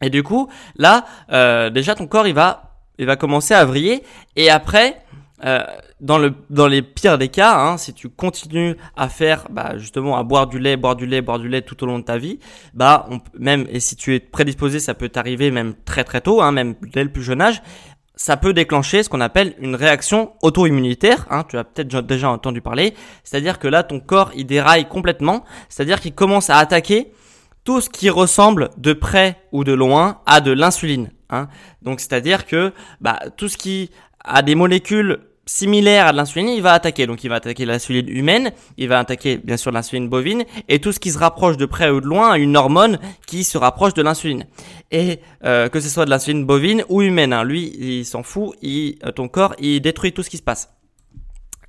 Et 0.01 0.09
du 0.09 0.23
coup 0.23 0.49
là 0.75 1.05
euh, 1.31 1.69
déjà 1.69 1.95
ton 1.95 2.07
corps 2.07 2.27
il 2.27 2.33
va 2.33 2.75
il 2.99 3.05
va 3.05 3.15
commencer 3.15 3.53
à 3.53 3.65
vriller 3.65 4.03
et 4.35 4.49
après 4.49 5.01
euh, 5.43 5.63
dans 6.01 6.19
le 6.19 6.33
dans 6.49 6.67
les 6.67 6.81
pires 6.81 7.17
des 7.17 7.29
cas, 7.29 7.55
hein, 7.55 7.77
si 7.77 7.93
tu 7.93 8.09
continues 8.09 8.75
à 8.95 9.09
faire 9.09 9.47
bah, 9.49 9.77
justement 9.77 10.17
à 10.17 10.23
boire 10.23 10.47
du 10.47 10.59
lait, 10.59 10.77
boire 10.77 10.95
du 10.95 11.05
lait, 11.05 11.21
boire 11.21 11.39
du 11.39 11.47
lait 11.47 11.61
tout 11.61 11.83
au 11.83 11.87
long 11.87 11.99
de 11.99 12.03
ta 12.03 12.17
vie, 12.17 12.39
bah 12.73 13.07
on, 13.09 13.19
même 13.39 13.65
et 13.69 13.79
si 13.79 13.95
tu 13.95 14.15
es 14.15 14.19
prédisposé, 14.19 14.79
ça 14.79 14.93
peut 14.93 15.09
t'arriver 15.09 15.49
même 15.49 15.73
très 15.85 16.03
très 16.03 16.21
tôt, 16.21 16.41
hein, 16.41 16.51
même 16.51 16.75
dès 16.93 17.03
le 17.03 17.11
plus 17.11 17.23
jeune 17.23 17.41
âge, 17.41 17.61
ça 18.15 18.37
peut 18.37 18.53
déclencher 18.53 19.03
ce 19.03 19.09
qu'on 19.09 19.21
appelle 19.21 19.55
une 19.59 19.75
réaction 19.75 20.33
auto-immunitaire. 20.41 21.25
Hein, 21.29 21.43
tu 21.49 21.57
as 21.57 21.63
peut-être 21.63 22.01
déjà 22.01 22.29
entendu 22.29 22.61
parler. 22.61 22.93
C'est-à-dire 23.23 23.57
que 23.57 23.67
là, 23.67 23.83
ton 23.83 23.99
corps, 23.99 24.31
il 24.35 24.45
déraille 24.45 24.87
complètement. 24.87 25.43
C'est-à-dire 25.69 25.99
qu'il 25.99 26.13
commence 26.13 26.49
à 26.49 26.57
attaquer 26.57 27.11
tout 27.63 27.81
ce 27.81 27.89
qui 27.89 28.09
ressemble 28.09 28.69
de 28.77 28.93
près 28.93 29.41
ou 29.51 29.63
de 29.63 29.73
loin 29.73 30.21
à 30.25 30.41
de 30.41 30.51
l'insuline. 30.51 31.09
Hein. 31.29 31.47
Donc, 31.81 31.99
c'est-à-dire 31.99 32.45
que 32.45 32.73
bah, 32.99 33.19
tout 33.37 33.47
ce 33.47 33.57
qui 33.57 33.91
a 34.23 34.41
des 34.41 34.55
molécules 34.55 35.19
similaire 35.51 36.07
à 36.07 36.11
l'insuline, 36.13 36.49
il 36.49 36.61
va 36.61 36.71
attaquer. 36.71 37.05
Donc 37.07 37.23
il 37.23 37.29
va 37.29 37.35
attaquer 37.35 37.65
l'insuline 37.65 38.07
humaine, 38.07 38.51
il 38.77 38.87
va 38.87 38.99
attaquer 38.99 39.37
bien 39.37 39.57
sûr 39.57 39.71
l'insuline 39.71 40.07
bovine 40.07 40.45
et 40.69 40.79
tout 40.79 40.91
ce 40.91 40.99
qui 40.99 41.11
se 41.11 41.17
rapproche 41.17 41.57
de 41.57 41.65
près 41.65 41.89
ou 41.89 41.99
de 41.99 42.05
loin 42.05 42.35
une 42.35 42.55
hormone 42.55 42.99
qui 43.27 43.43
se 43.43 43.57
rapproche 43.57 43.93
de 43.93 44.01
l'insuline. 44.01 44.45
Et 44.91 45.19
euh, 45.43 45.67
que 45.67 45.79
ce 45.79 45.89
soit 45.89 46.05
de 46.05 46.09
l'insuline 46.09 46.45
bovine 46.45 46.83
ou 46.87 47.01
humaine, 47.01 47.33
hein, 47.33 47.43
lui 47.43 47.73
il 47.77 48.05
s'en 48.05 48.23
fout, 48.23 48.55
il, 48.61 48.97
euh, 49.05 49.11
ton 49.11 49.27
corps 49.27 49.53
il 49.59 49.81
détruit 49.81 50.13
tout 50.13 50.23
ce 50.23 50.29
qui 50.29 50.37
se 50.37 50.43
passe. 50.43 50.69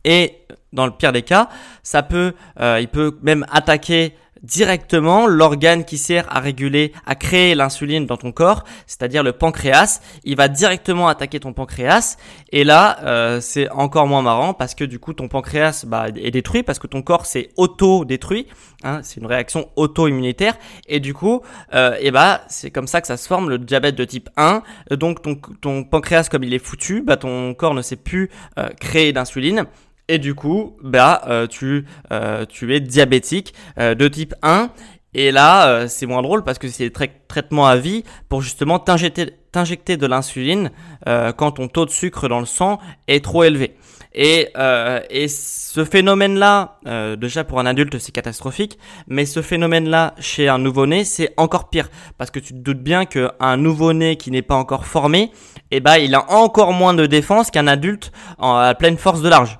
Et 0.05 0.39
dans 0.73 0.87
le 0.87 0.93
pire 0.93 1.13
des 1.13 1.23
cas, 1.23 1.49
ça 1.83 2.03
peut, 2.03 2.35
euh, 2.61 2.79
il 2.81 2.89
peut 2.89 3.19
même 3.23 3.45
attaquer 3.51 4.15
directement 4.43 5.27
l'organe 5.27 5.85
qui 5.85 5.99
sert 5.99 6.27
à 6.35 6.41
réguler, 6.41 6.93
à 7.07 7.15
créer 7.15 7.55
l'insuline 7.55 8.07
dans 8.07 8.17
ton 8.17 8.33
corps, 8.33 8.65
c'est-à-dire 8.87 9.23
le 9.23 9.33
pancréas. 9.33 10.01
Il 10.25 10.37
va 10.37 10.49
directement 10.49 11.09
attaquer 11.09 11.41
ton 11.41 11.53
pancréas. 11.53 12.17
Et 12.51 12.65
là, 12.65 12.99
euh, 13.05 13.41
c'est 13.41 13.69
encore 13.71 14.07
moins 14.07 14.23
marrant 14.23 14.55
parce 14.55 14.75
que 14.75 14.85
du 14.85 14.99
coup, 14.99 15.13
ton 15.13 15.29
pancréas 15.29 15.85
bah, 15.87 16.07
est 16.15 16.31
détruit 16.31 16.63
parce 16.63 16.79
que 16.79 16.87
ton 16.87 17.03
corps 17.03 17.27
s'est 17.27 17.51
auto-détruit. 17.57 18.47
Hein, 18.85 19.01
c'est 19.03 19.21
une 19.21 19.27
réaction 19.27 19.69
auto-immunitaire. 19.77 20.57
Et 20.89 21.01
du 21.01 21.15
coup, 21.15 21.43
euh, 21.75 21.97
et 22.01 22.11
bah, 22.11 22.43
c'est 22.49 22.71
comme 22.71 22.87
ça 22.87 23.01
que 23.01 23.07
ça 23.07 23.17
se 23.17 23.29
forme 23.29 23.49
le 23.49 23.59
diabète 23.59 23.95
de 23.95 24.05
type 24.05 24.29
1. 24.37 24.63
Donc 24.91 25.23
ton, 25.23 25.37
ton 25.61 25.85
pancréas, 25.85 26.29
comme 26.31 26.45
il 26.45 26.55
est 26.55 26.65
foutu, 26.65 27.03
bah, 27.03 27.17
ton 27.17 27.55
corps 27.55 27.75
ne 27.75 27.83
sait 27.83 27.97
plus 27.97 28.31
euh, 28.59 28.69
créer 28.81 29.13
d'insuline. 29.13 29.67
Et 30.13 30.19
du 30.19 30.35
coup, 30.35 30.77
bah, 30.83 31.23
euh, 31.27 31.47
tu, 31.47 31.87
euh, 32.13 32.45
tu 32.45 32.75
es 32.77 32.81
diabétique 32.81 33.55
euh, 33.79 33.95
de 33.95 34.09
type 34.09 34.35
1. 34.43 34.69
Et 35.15 35.33
là, 35.33 35.89
c'est 35.89 36.05
moins 36.05 36.21
drôle 36.21 36.45
parce 36.45 36.59
que 36.59 36.69
c'est 36.69 36.91
des 36.91 37.09
traitements 37.29 37.67
à 37.67 37.77
vie 37.77 38.05
pour 38.29 38.43
justement 38.43 38.79
t'injecter, 38.79 39.27
de 39.97 40.07
l'insuline 40.07 40.71
quand 41.05 41.53
ton 41.53 41.69
taux 41.69 41.85
de 41.85 41.91
sucre 41.91 42.29
dans 42.29 42.41
le 42.41 42.47
sang 42.47 42.79
est 43.09 43.23
trop 43.23 43.45
élevé. 43.45 43.77
Et, 44.15 44.49
ce 45.29 45.85
phénomène-là, 45.85 46.79
déjà 47.19 47.45
pour 47.45 47.61
un 47.61 47.67
adulte, 47.67 47.99
c'est 47.99 48.13
catastrophique, 48.13 48.79
mais 49.07 49.27
ce 49.27 49.43
phénomène-là 49.43 50.15
chez 50.19 50.49
un 50.49 50.59
nouveau-né, 50.59 51.05
c'est 51.05 51.35
encore 51.37 51.69
pire 51.69 51.91
parce 52.17 52.31
que 52.31 52.39
tu 52.39 52.55
te 52.55 52.59
doutes 52.59 52.83
bien 52.83 53.05
qu'un 53.05 53.59
nouveau-né 53.59 54.17
qui 54.17 54.31
n'est 54.31 54.41
pas 54.41 54.57
encore 54.57 54.87
formé, 54.87 55.31
eh 55.71 55.81
ben, 55.81 55.99
il 55.99 56.15
a 56.15 56.31
encore 56.33 56.73
moins 56.73 56.95
de 56.95 57.05
défense 57.05 57.51
qu'un 57.51 57.67
adulte 57.67 58.13
à 58.39 58.75
pleine 58.79 58.97
force 58.97 59.21
de 59.21 59.29
large. 59.29 59.59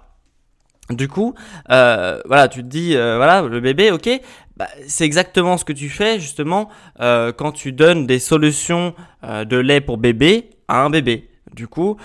Du 0.97 1.09
coup, 1.09 1.35
euh, 1.71 2.21
voilà, 2.27 2.49
tu 2.49 2.63
te 2.63 2.69
dis, 2.69 2.97
euh, 2.97 3.17
voilà, 3.17 3.43
le 3.43 3.61
bébé, 3.61 3.91
ok, 3.91 4.09
bah, 4.57 4.69
c'est 4.87 5.05
exactement 5.05 5.57
ce 5.57 5.65
que 5.65 5.73
tu 5.73 5.89
fais 5.89 6.21
justement 6.21 6.69
euh, 7.01 7.33
quand 7.33 7.53
tu 7.53 7.73
donnes 7.73 8.07
des 8.07 8.19
solutions 8.19 8.95
de 9.23 9.57
lait 9.57 9.81
pour 9.81 9.99
bébé 9.99 10.51
à 10.69 10.83
un 10.83 10.91
bébé. 10.91 11.29
Du 11.55 11.69
coup, 11.69 11.99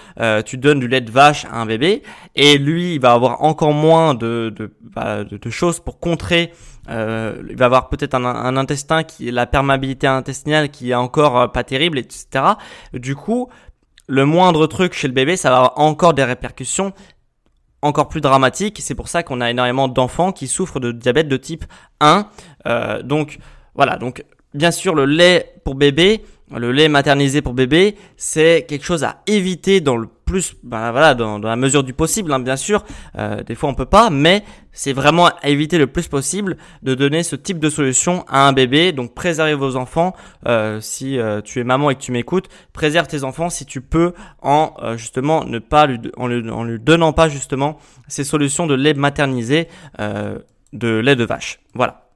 tu 0.45 0.58
donnes 0.58 0.80
du 0.80 0.89
lait 0.89 1.00
de 1.00 1.10
vache 1.10 1.45
à 1.45 1.62
un 1.62 1.65
bébé 1.65 2.04
et 2.36 2.58
lui, 2.58 2.95
il 2.95 3.00
va 3.00 3.13
avoir 3.13 3.43
encore 3.43 3.71
moins 3.71 4.13
de, 4.13 4.54
bah, 4.82 5.23
choses 5.50 5.80
pour 5.80 6.00
contrer. 6.00 6.52
il 6.89 7.56
va 7.56 7.65
avoir 7.65 7.88
peut-être 7.88 8.13
un, 8.13 8.26
un, 8.26 8.58
intestin 8.58 9.04
qui, 9.04 9.32
la 9.32 9.45
perméabilité 9.45 10.06
intestinale 10.06 10.69
qui 10.69 10.91
est 10.91 10.95
encore 10.95 11.52
pas 11.54 11.63
terrible, 11.63 11.97
etc. 11.97 12.28
Du 12.93 13.15
coup, 13.15 13.50
le 14.08 14.26
moindre 14.26 14.67
truc 14.67 14.93
chez 14.93 15.08
le 15.08 15.13
bébé, 15.13 15.38
ça 15.38 15.50
va 15.50 15.58
avoir 15.58 15.80
encore 15.80 16.13
des 16.13 16.23
répercussions 16.23 16.93
encore 17.82 18.08
plus 18.08 18.22
dramatique. 18.22 18.80
C'est 18.82 18.96
pour 18.96 19.08
ça 19.08 19.24
qu'on 19.24 19.42
a 19.42 19.50
énormément 19.50 19.88
d'enfants 19.88 20.32
qui 20.32 20.48
souffrent 20.48 20.80
de 20.80 20.92
diabète 20.92 21.28
de 21.28 21.38
type 21.38 21.66
1. 22.00 22.28
Euh, 22.68 23.02
donc 23.02 23.40
voilà, 23.76 23.98
donc 23.98 24.24
bien 24.54 24.72
sûr 24.72 24.96
le 24.96 25.06
lait 25.06 25.54
pour 25.63 25.76
bébé, 25.76 26.24
le 26.56 26.72
lait 26.72 26.88
maternisé 26.88 27.42
pour 27.42 27.54
bébé, 27.54 27.96
c'est 28.16 28.66
quelque 28.68 28.86
chose 28.86 29.04
à 29.04 29.22
éviter 29.28 29.82
dans 29.82 29.98
le 29.98 30.08
plus, 30.08 30.56
ben 30.64 30.92
voilà, 30.92 31.14
dans, 31.14 31.40
la 31.40 31.56
mesure 31.56 31.84
du 31.84 31.94
possible, 31.94 32.32
hein, 32.32 32.40
bien 32.40 32.56
sûr. 32.56 32.86
Euh, 33.18 33.44
des 33.44 33.56
fois 33.56 33.70
on 33.70 33.74
peut 33.74 33.86
pas, 33.86 34.10
mais 34.10 34.44
c'est 34.72 34.94
vraiment 34.94 35.28
à 35.28 35.36
éviter 35.46 35.78
le 35.78 35.88
plus 35.88 36.08
possible 36.08 36.58
de 36.84 36.96
donner 36.96 37.24
ce 37.24 37.36
type 37.36 37.60
de 37.60 37.70
solution 37.70 38.24
à 38.28 38.48
un 38.48 38.54
bébé. 38.54 38.92
Donc 38.92 39.14
préservez 39.14 39.56
vos 39.56 39.76
enfants. 39.76 40.16
Euh, 40.48 40.80
si 40.82 41.18
euh, 41.18 41.42
tu 41.42 41.60
es 41.60 41.64
maman 41.64 41.90
et 41.90 41.96
que 41.96 42.02
tu 42.02 42.12
m'écoutes, 42.12 42.48
préserve 42.74 43.08
tes 43.08 43.24
enfants 43.24 43.50
si 43.50 43.66
tu 43.66 43.82
peux 43.82 44.14
en 44.42 44.74
justement 44.96 45.44
ne 45.44 45.60
pas 45.60 45.86
lui, 45.86 46.00
en, 46.18 46.28
lui, 46.28 46.50
en 46.50 46.64
lui 46.64 46.80
donnant 46.80 47.14
pas 47.14 47.30
justement 47.30 47.78
ces 48.08 48.24
solutions 48.24 48.68
de 48.68 48.76
lait 48.76 48.94
maternisé, 48.94 49.68
de 49.98 51.00
lait 51.00 51.16
de 51.16 51.24
vache. 51.24 51.60
Voilà. 51.74 52.07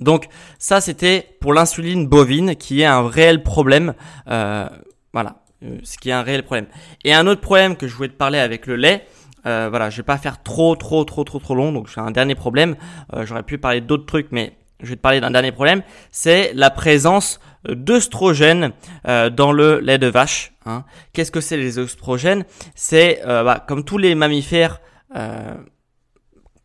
Donc 0.00 0.28
ça 0.58 0.80
c'était 0.80 1.36
pour 1.40 1.54
l'insuline 1.54 2.06
bovine 2.06 2.56
qui 2.56 2.82
est 2.82 2.86
un 2.86 3.08
réel 3.08 3.42
problème. 3.42 3.94
Euh, 4.28 4.68
voilà, 5.12 5.36
euh, 5.62 5.78
ce 5.84 5.96
qui 5.96 6.10
est 6.10 6.12
un 6.12 6.22
réel 6.22 6.42
problème. 6.42 6.66
Et 7.04 7.14
un 7.14 7.26
autre 7.26 7.40
problème 7.40 7.76
que 7.76 7.86
je 7.86 7.94
voulais 7.94 8.08
te 8.08 8.14
parler 8.14 8.38
avec 8.38 8.66
le 8.66 8.76
lait. 8.76 9.06
Euh, 9.46 9.68
voilà, 9.70 9.90
je 9.90 9.98
vais 9.98 10.02
pas 10.02 10.18
faire 10.18 10.42
trop 10.42 10.74
trop 10.76 11.04
trop 11.04 11.24
trop 11.24 11.38
trop 11.38 11.54
long. 11.54 11.72
Donc 11.72 11.88
j'ai 11.88 12.00
un 12.00 12.10
dernier 12.10 12.34
problème. 12.34 12.76
Euh, 13.14 13.24
j'aurais 13.24 13.42
pu 13.42 13.58
parler 13.58 13.80
d'autres 13.80 14.06
trucs, 14.06 14.28
mais 14.32 14.56
je 14.82 14.90
vais 14.90 14.96
te 14.96 15.00
parler 15.00 15.20
d'un 15.20 15.30
dernier 15.30 15.52
problème. 15.52 15.82
C'est 16.10 16.52
la 16.54 16.70
présence 16.70 17.40
d'œstrogènes 17.66 18.72
dans 19.04 19.52
le 19.52 19.78
lait 19.78 19.96
de 19.96 20.08
vache. 20.08 20.52
Hein. 20.66 20.84
Qu'est-ce 21.14 21.30
que 21.30 21.40
c'est 21.40 21.56
les 21.56 21.78
œstrogènes 21.78 22.44
C'est 22.74 23.22
bah, 23.24 23.64
comme 23.66 23.84
tous 23.84 23.96
les 23.96 24.14
mammifères 24.14 24.80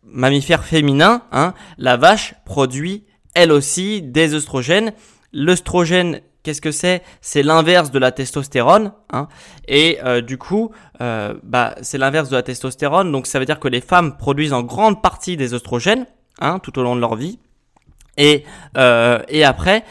mammifères 0.04 0.66
féminins, 0.66 1.22
hein, 1.32 1.54
la 1.78 1.96
vache 1.96 2.34
produit 2.44 3.06
elle 3.36 3.52
aussi 3.52 4.02
des 4.02 4.34
œstrogènes. 4.34 4.94
L'œstrogène, 5.34 6.22
qu'est-ce 6.44 6.62
que 6.62 6.72
c'est? 6.72 7.04
C'est 7.22 7.44
l'inverse 7.44 7.92
de 7.92 8.00
la 8.00 8.12
testostérone. 8.12 8.92
Hein. 9.12 9.28
et 9.68 10.00
euh, 10.04 10.22
du 10.22 10.38
coup, 10.38 10.72
euh, 11.02 11.34
bah, 11.44 11.76
c'est 11.82 11.98
l'inverse 11.98 12.30
de 12.30 12.36
la 12.36 12.44
testostérone. 12.44 13.12
Donc 13.12 13.28
ça 13.28 13.40
veut 13.40 13.46
dire 13.46 13.60
que 13.60 13.68
les 13.68 13.82
femmes 13.82 14.18
produisent 14.18 14.54
en 14.54 14.64
grande 14.64 15.02
partie 15.02 15.38
des 15.38 15.54
œstrogènes 15.54 16.06
hein, 16.40 16.60
tout 16.60 16.78
au 16.80 16.84
long 16.84 16.96
de 16.96 17.02
leur 17.02 17.16
vie. 17.16 17.40
Et, 18.18 18.44
euh, 18.78 19.20
et 19.30 19.44
après, 19.44 19.84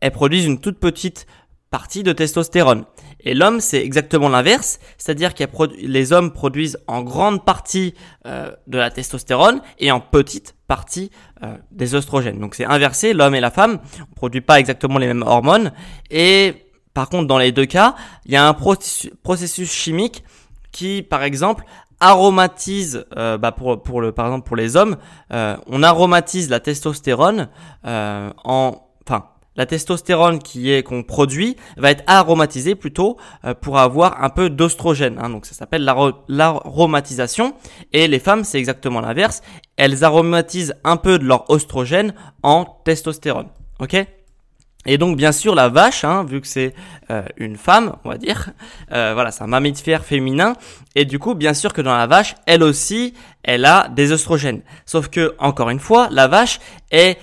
elles 0.00 0.12
produisent 0.12 0.46
une 0.46 0.60
toute 0.60 0.78
petite 0.78 1.26
partie 1.70 2.02
de 2.02 2.12
testostérone. 2.12 2.84
Et 3.24 3.34
l'homme, 3.34 3.60
c'est 3.60 3.82
exactement 3.82 4.28
l'inverse, 4.28 4.78
c'est-à-dire 4.98 5.34
que 5.34 5.44
les 5.78 6.12
hommes 6.12 6.32
produisent 6.32 6.78
en 6.86 7.02
grande 7.02 7.44
partie 7.44 7.94
euh, 8.26 8.50
de 8.66 8.78
la 8.78 8.90
testostérone 8.90 9.60
et 9.78 9.90
en 9.92 10.00
petite 10.00 10.54
partie 10.66 11.10
euh, 11.42 11.56
des 11.70 11.94
oestrogènes. 11.94 12.38
Donc 12.38 12.54
c'est 12.54 12.64
inversé, 12.64 13.12
l'homme 13.12 13.34
et 13.34 13.40
la 13.40 13.50
femme 13.50 13.78
ne 13.98 14.14
produisent 14.14 14.42
pas 14.46 14.58
exactement 14.58 14.98
les 14.98 15.06
mêmes 15.06 15.22
hormones. 15.22 15.72
Et 16.10 16.66
par 16.94 17.08
contre, 17.08 17.26
dans 17.28 17.38
les 17.38 17.52
deux 17.52 17.66
cas, 17.66 17.94
il 18.26 18.32
y 18.32 18.36
a 18.36 18.46
un 18.46 18.54
processus 18.54 19.70
chimique 19.70 20.24
qui, 20.72 21.02
par 21.02 21.22
exemple, 21.22 21.64
aromatise, 22.00 23.06
euh, 23.16 23.38
bah 23.38 23.52
pour, 23.52 23.80
pour 23.82 24.00
le, 24.00 24.10
par 24.10 24.26
exemple 24.26 24.46
pour 24.46 24.56
les 24.56 24.76
hommes, 24.76 24.96
on 25.30 25.82
aromatise 25.82 26.50
la 26.50 26.58
testostérone 26.58 27.48
en, 27.84 28.32
enfin, 28.44 28.82
la 29.56 29.66
testostérone 29.66 30.38
qui 30.38 30.70
est 30.70 30.82
qu'on 30.82 31.02
produit 31.02 31.56
va 31.76 31.90
être 31.90 32.04
aromatisée 32.06 32.74
plutôt 32.74 33.16
euh, 33.44 33.54
pour 33.54 33.78
avoir 33.78 34.22
un 34.22 34.30
peu 34.30 34.50
d'ostrogène. 34.50 35.18
Hein. 35.20 35.30
donc 35.30 35.46
ça 35.46 35.54
s'appelle 35.54 35.84
l'aromatisation. 36.28 37.54
Et 37.92 38.08
les 38.08 38.18
femmes, 38.18 38.44
c'est 38.44 38.58
exactement 38.58 39.00
l'inverse. 39.00 39.42
Elles 39.76 40.04
aromatisent 40.04 40.74
un 40.84 40.96
peu 40.96 41.18
de 41.18 41.24
leur 41.24 41.48
oestrogène 41.50 42.14
en 42.42 42.64
testostérone. 42.84 43.48
Ok? 43.78 43.96
Et 44.84 44.98
donc 44.98 45.16
bien 45.16 45.30
sûr 45.30 45.54
la 45.54 45.68
vache, 45.68 46.02
hein, 46.02 46.24
vu 46.24 46.40
que 46.40 46.46
c'est 46.48 46.74
euh, 47.10 47.22
une 47.36 47.56
femme, 47.56 47.94
on 48.04 48.08
va 48.08 48.18
dire, 48.18 48.50
euh, 48.90 49.12
voilà, 49.14 49.30
c'est 49.30 49.44
un 49.44 49.46
mammifère 49.46 50.04
féminin, 50.04 50.54
et 50.96 51.04
du 51.04 51.20
coup 51.20 51.34
bien 51.34 51.54
sûr 51.54 51.72
que 51.72 51.80
dans 51.80 51.96
la 51.96 52.08
vache, 52.08 52.34
elle 52.46 52.64
aussi, 52.64 53.14
elle 53.44 53.64
a 53.64 53.86
des 53.88 54.10
oestrogènes. 54.10 54.62
Sauf 54.84 55.06
que 55.06 55.36
encore 55.38 55.70
une 55.70 55.78
fois, 55.78 56.08
la 56.10 56.26
vache 56.26 56.58
est 56.90 57.16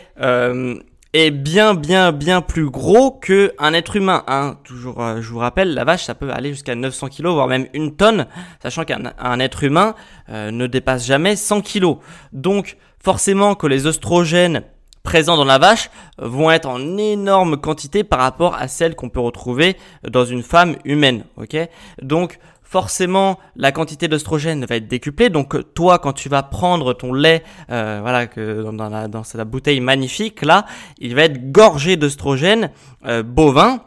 est 1.13 1.32
bien 1.32 1.74
bien 1.74 2.12
bien 2.12 2.41
plus 2.41 2.69
gros 2.69 3.12
que 3.12 3.54
un 3.58 3.74
être 3.74 3.95
humain. 3.95 4.24
Hein. 4.28 4.58
Toujours, 4.63 5.02
euh, 5.02 5.22
je 5.22 5.30
vous 5.30 5.39
rappelle, 5.39 5.74
la 5.74 5.84
vache, 5.84 6.06
ça 6.06 6.15
peut 6.15 6.32
aller 6.32 6.52
jusqu'à 6.52 6.76
900 6.76 7.10
kg, 7.10 7.28
voire 7.28 7.48
même 7.48 7.67
une 7.74 7.95
tonne, 7.95 8.28
sachant 8.62 8.84
qu'un 8.84 9.39
être 9.39 9.63
humain 9.63 9.95
euh, 10.30 10.52
ne 10.52 10.67
dépasse 10.67 11.06
jamais 11.06 11.36
100 11.36 11.62
kg. 11.62 11.98
Donc, 12.34 12.78
forcément 13.04 13.56
que 13.56 13.67
les 13.67 13.88
oestrogènes 13.88 14.63
présents 15.04 15.38
dans 15.38 15.45
la 15.45 15.58
vache 15.58 15.89
vont 16.17 16.52
être 16.52 16.67
en 16.67 16.98
énorme 16.98 17.58
quantité 17.58 18.04
par 18.04 18.19
rapport 18.19 18.56
à 18.56 18.67
celles 18.67 18.95
qu'on 18.95 19.10
peut 19.10 19.19
retrouver 19.19 19.78
dans 20.08 20.26
une 20.26 20.43
femme 20.43 20.76
humaine. 20.86 21.24
Ok? 21.38 21.58
Donc 22.02 22.38
forcément 22.69 23.39
la 23.55 23.71
quantité 23.71 24.08
d'oestrogène 24.08 24.63
va 24.63 24.75
être 24.75 24.88
décuplée. 24.88 25.29
Donc 25.29 25.73
toi, 25.73 25.97
quand 25.97 26.13
tu 26.13 26.29
vas 26.29 26.43
prendre 26.43 26.93
ton 26.93 27.13
lait, 27.13 27.43
euh, 27.71 27.97
voilà, 28.01 28.27
que 28.27 28.69
dans, 28.71 28.89
la, 28.89 29.08
cette 29.23 29.41
bouteille 29.41 29.79
magnifique 29.79 30.43
là, 30.43 30.67
il 30.99 31.15
va 31.15 31.23
être 31.23 31.51
gorgé 31.51 31.97
d'oestrogène 31.97 32.69
euh, 33.08 33.23
bovin. 33.23 33.82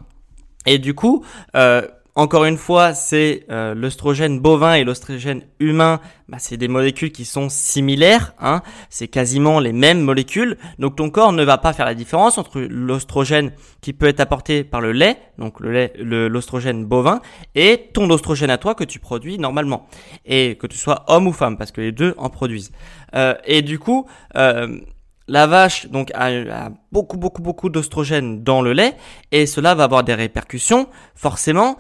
Et 0.67 0.79
du 0.79 0.95
coup, 0.95 1.25
euh, 1.55 1.83
encore 2.15 2.45
une 2.45 2.59
fois, 2.59 2.93
c'est 2.93 3.47
euh, 3.51 3.75
l'oestrogène 3.75 4.39
bovin 4.39 4.75
et 4.75 4.85
l'oestrogène 4.85 5.45
humain, 5.61 5.99
bah, 6.29 6.37
c'est 6.39 6.59
des 6.59 6.69
molécules 6.69 7.11
qui 7.11 7.25
sont 7.25 7.49
similaires, 7.49 8.35
hein, 8.39 8.61
c'est 8.91 9.09
quasiment 9.09 9.61
les 9.61 9.73
mêmes 9.73 10.03
molécules, 10.03 10.59
donc 10.79 10.97
ton 10.97 11.09
corps 11.09 11.33
ne 11.33 11.43
va 11.43 11.57
pas 11.57 11.73
faire 11.73 11.87
la 11.87 11.95
différence 11.95 12.37
entre 12.37 12.61
l'oestrogène 12.61 13.53
qui 13.81 13.95
peut 13.95 14.07
être 14.07 14.21
apporté 14.21 14.63
par 14.63 14.83
le 14.83 14.93
lait, 14.93 15.17
donc 15.39 15.59
le 15.61 15.73
lait, 15.73 15.93
l'oestrogène 15.97 16.85
bovin, 16.85 17.23
et 17.55 17.89
ton 17.95 18.11
oestrogène 18.11 18.51
à 18.51 18.59
toi 18.59 18.75
que 18.75 18.85
tu 18.85 18.99
produis 18.99 19.39
normalement, 19.39 19.87
et 20.27 20.57
que 20.57 20.67
tu 20.67 20.77
sois 20.77 21.05
homme 21.09 21.29
ou 21.29 21.33
femme, 21.33 21.57
parce 21.57 21.73
que 21.73 21.81
les 21.81 21.93
deux 21.93 22.15
en 22.19 22.29
produisent. 22.29 22.73
Euh, 23.15 23.35
et 23.47 23.63
du 23.63 23.79
coup, 23.79 24.07
euh, 24.37 24.81
la 25.29 25.47
vache 25.47 25.87
donc 25.87 26.11
a, 26.15 26.69
beaucoup 26.91 27.17
beaucoup 27.17 27.43
beaucoup 27.43 27.71
d'oestrogène 27.71 28.43
dans 28.43 28.61
le 28.61 28.73
lait 28.73 28.97
et 29.31 29.47
cela 29.47 29.75
va 29.75 29.85
avoir 29.85 30.03
des 30.05 30.15
répercussions 30.15 30.89
forcément 31.15 31.79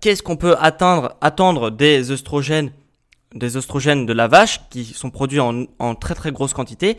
qu'est-ce 0.00 0.22
qu'on 0.22 0.36
peut 0.36 0.56
attendre, 0.58 1.16
attendre 1.20 1.70
des 1.70 2.10
œstrogènes 2.10 2.70
des 3.34 3.58
oestrogènes 3.58 4.06
de 4.06 4.14
la 4.14 4.26
vache 4.26 4.60
qui 4.70 4.84
sont 4.84 5.10
produits 5.10 5.40
en, 5.40 5.64
en, 5.78 5.94
très 5.94 6.14
très 6.14 6.32
grosse 6.32 6.54
quantité? 6.54 6.96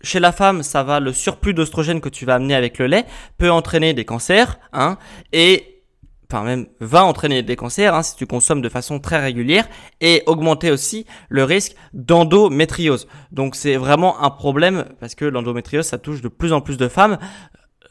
Chez 0.00 0.20
la 0.20 0.30
femme, 0.30 0.62
ça 0.62 0.84
va, 0.84 1.00
le 1.00 1.12
surplus 1.12 1.54
d'oestrogènes 1.54 2.00
que 2.00 2.08
tu 2.08 2.24
vas 2.24 2.36
amener 2.36 2.54
avec 2.54 2.78
le 2.78 2.86
lait 2.86 3.04
peut 3.36 3.50
entraîner 3.50 3.92
des 3.92 4.04
cancers, 4.04 4.60
hein, 4.72 4.96
et 5.32 5.72
enfin 6.32 6.44
même 6.44 6.66
va 6.80 7.04
entraîner 7.04 7.42
des 7.42 7.56
cancers 7.56 7.94
hein, 7.94 8.02
si 8.02 8.16
tu 8.16 8.26
consommes 8.26 8.62
de 8.62 8.68
façon 8.68 9.00
très 9.00 9.20
régulière 9.20 9.68
et 10.00 10.22
augmenter 10.26 10.70
aussi 10.70 11.04
le 11.28 11.44
risque 11.44 11.74
d'endométriose. 11.92 13.06
Donc 13.32 13.54
c'est 13.54 13.76
vraiment 13.76 14.22
un 14.22 14.30
problème 14.30 14.86
parce 14.98 15.14
que 15.14 15.24
l'endométriose 15.24 15.86
ça 15.86 15.98
touche 15.98 16.22
de 16.22 16.28
plus 16.28 16.52
en 16.52 16.60
plus 16.60 16.76
de 16.76 16.88
femmes. 16.88 17.18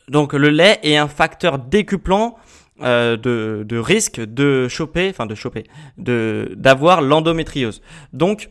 Donc 0.08 0.34
le 0.34 0.50
lait 0.50 0.80
est 0.84 0.98
un 0.98 1.08
facteur 1.08 1.60
décuplant 1.60 2.36
euh, 2.84 3.18
de, 3.18 3.64
de 3.68 3.78
risque 3.78 4.20
de 4.20 4.68
choper, 4.68 5.10
enfin 5.10 5.26
de 5.26 5.36
choper, 5.36 5.64
de 5.98 6.54
d'avoir 6.56 7.02
l'endométriose. 7.02 7.82
Donc 8.14 8.50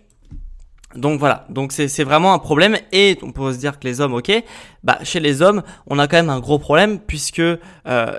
donc 0.97 1.21
voilà, 1.21 1.47
donc 1.51 1.71
c'est 1.71 2.03
vraiment 2.03 2.35
un 2.35 2.41
problème 2.41 2.77
et 2.91 3.17
on 3.23 3.31
peut 3.31 3.53
se 3.53 3.59
dire 3.59 3.79
que 3.79 3.87
les 3.87 4.01
hommes, 4.01 4.15
ok, 4.15 4.33
bah 4.83 4.99
chez 5.05 5.21
les 5.21 5.41
hommes, 5.41 5.63
on 5.87 6.01
a 6.01 6.09
quand 6.09 6.17
même 6.17 6.31
un 6.31 6.41
gros 6.41 6.59
problème 6.59 6.99
puisque 6.99 7.39
euh, 7.39 7.59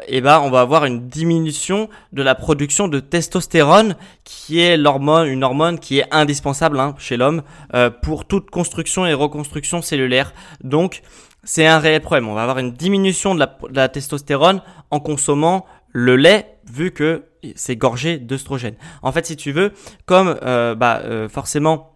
eh 0.07 0.21
ben 0.21 0.39
on 0.39 0.49
va 0.49 0.61
avoir 0.61 0.85
une 0.85 1.09
diminution 1.09 1.89
de 2.13 2.23
la 2.23 2.33
production 2.33 2.87
de 2.87 3.01
testostérone 3.01 3.97
qui 4.23 4.61
est 4.61 4.77
l'hormone, 4.77 5.27
une 5.27 5.43
hormone 5.43 5.79
qui 5.79 5.99
est 5.99 6.05
indispensable 6.11 6.79
hein, 6.79 6.95
chez 6.97 7.17
l'homme 7.17 7.41
euh, 7.75 7.89
pour 7.89 8.23
toute 8.23 8.49
construction 8.49 9.05
et 9.05 9.13
reconstruction 9.13 9.81
cellulaire. 9.81 10.33
Donc 10.63 11.01
c'est 11.43 11.67
un 11.67 11.79
réel 11.79 11.99
problème. 11.99 12.29
On 12.29 12.35
va 12.35 12.43
avoir 12.43 12.59
une 12.59 12.71
diminution 12.71 13.35
de 13.35 13.39
la, 13.39 13.47
de 13.47 13.75
la 13.75 13.89
testostérone 13.89 14.61
en 14.91 15.01
consommant 15.01 15.65
le 15.91 16.15
lait 16.15 16.57
vu 16.65 16.91
que 16.91 17.25
c'est 17.55 17.75
gorgé 17.75 18.17
d'œstrogène. 18.17 18.75
En 19.01 19.11
fait, 19.11 19.25
si 19.25 19.35
tu 19.35 19.51
veux, 19.51 19.73
comme 20.05 20.37
euh, 20.43 20.75
bah, 20.75 21.01
euh, 21.03 21.27
forcément 21.27 21.91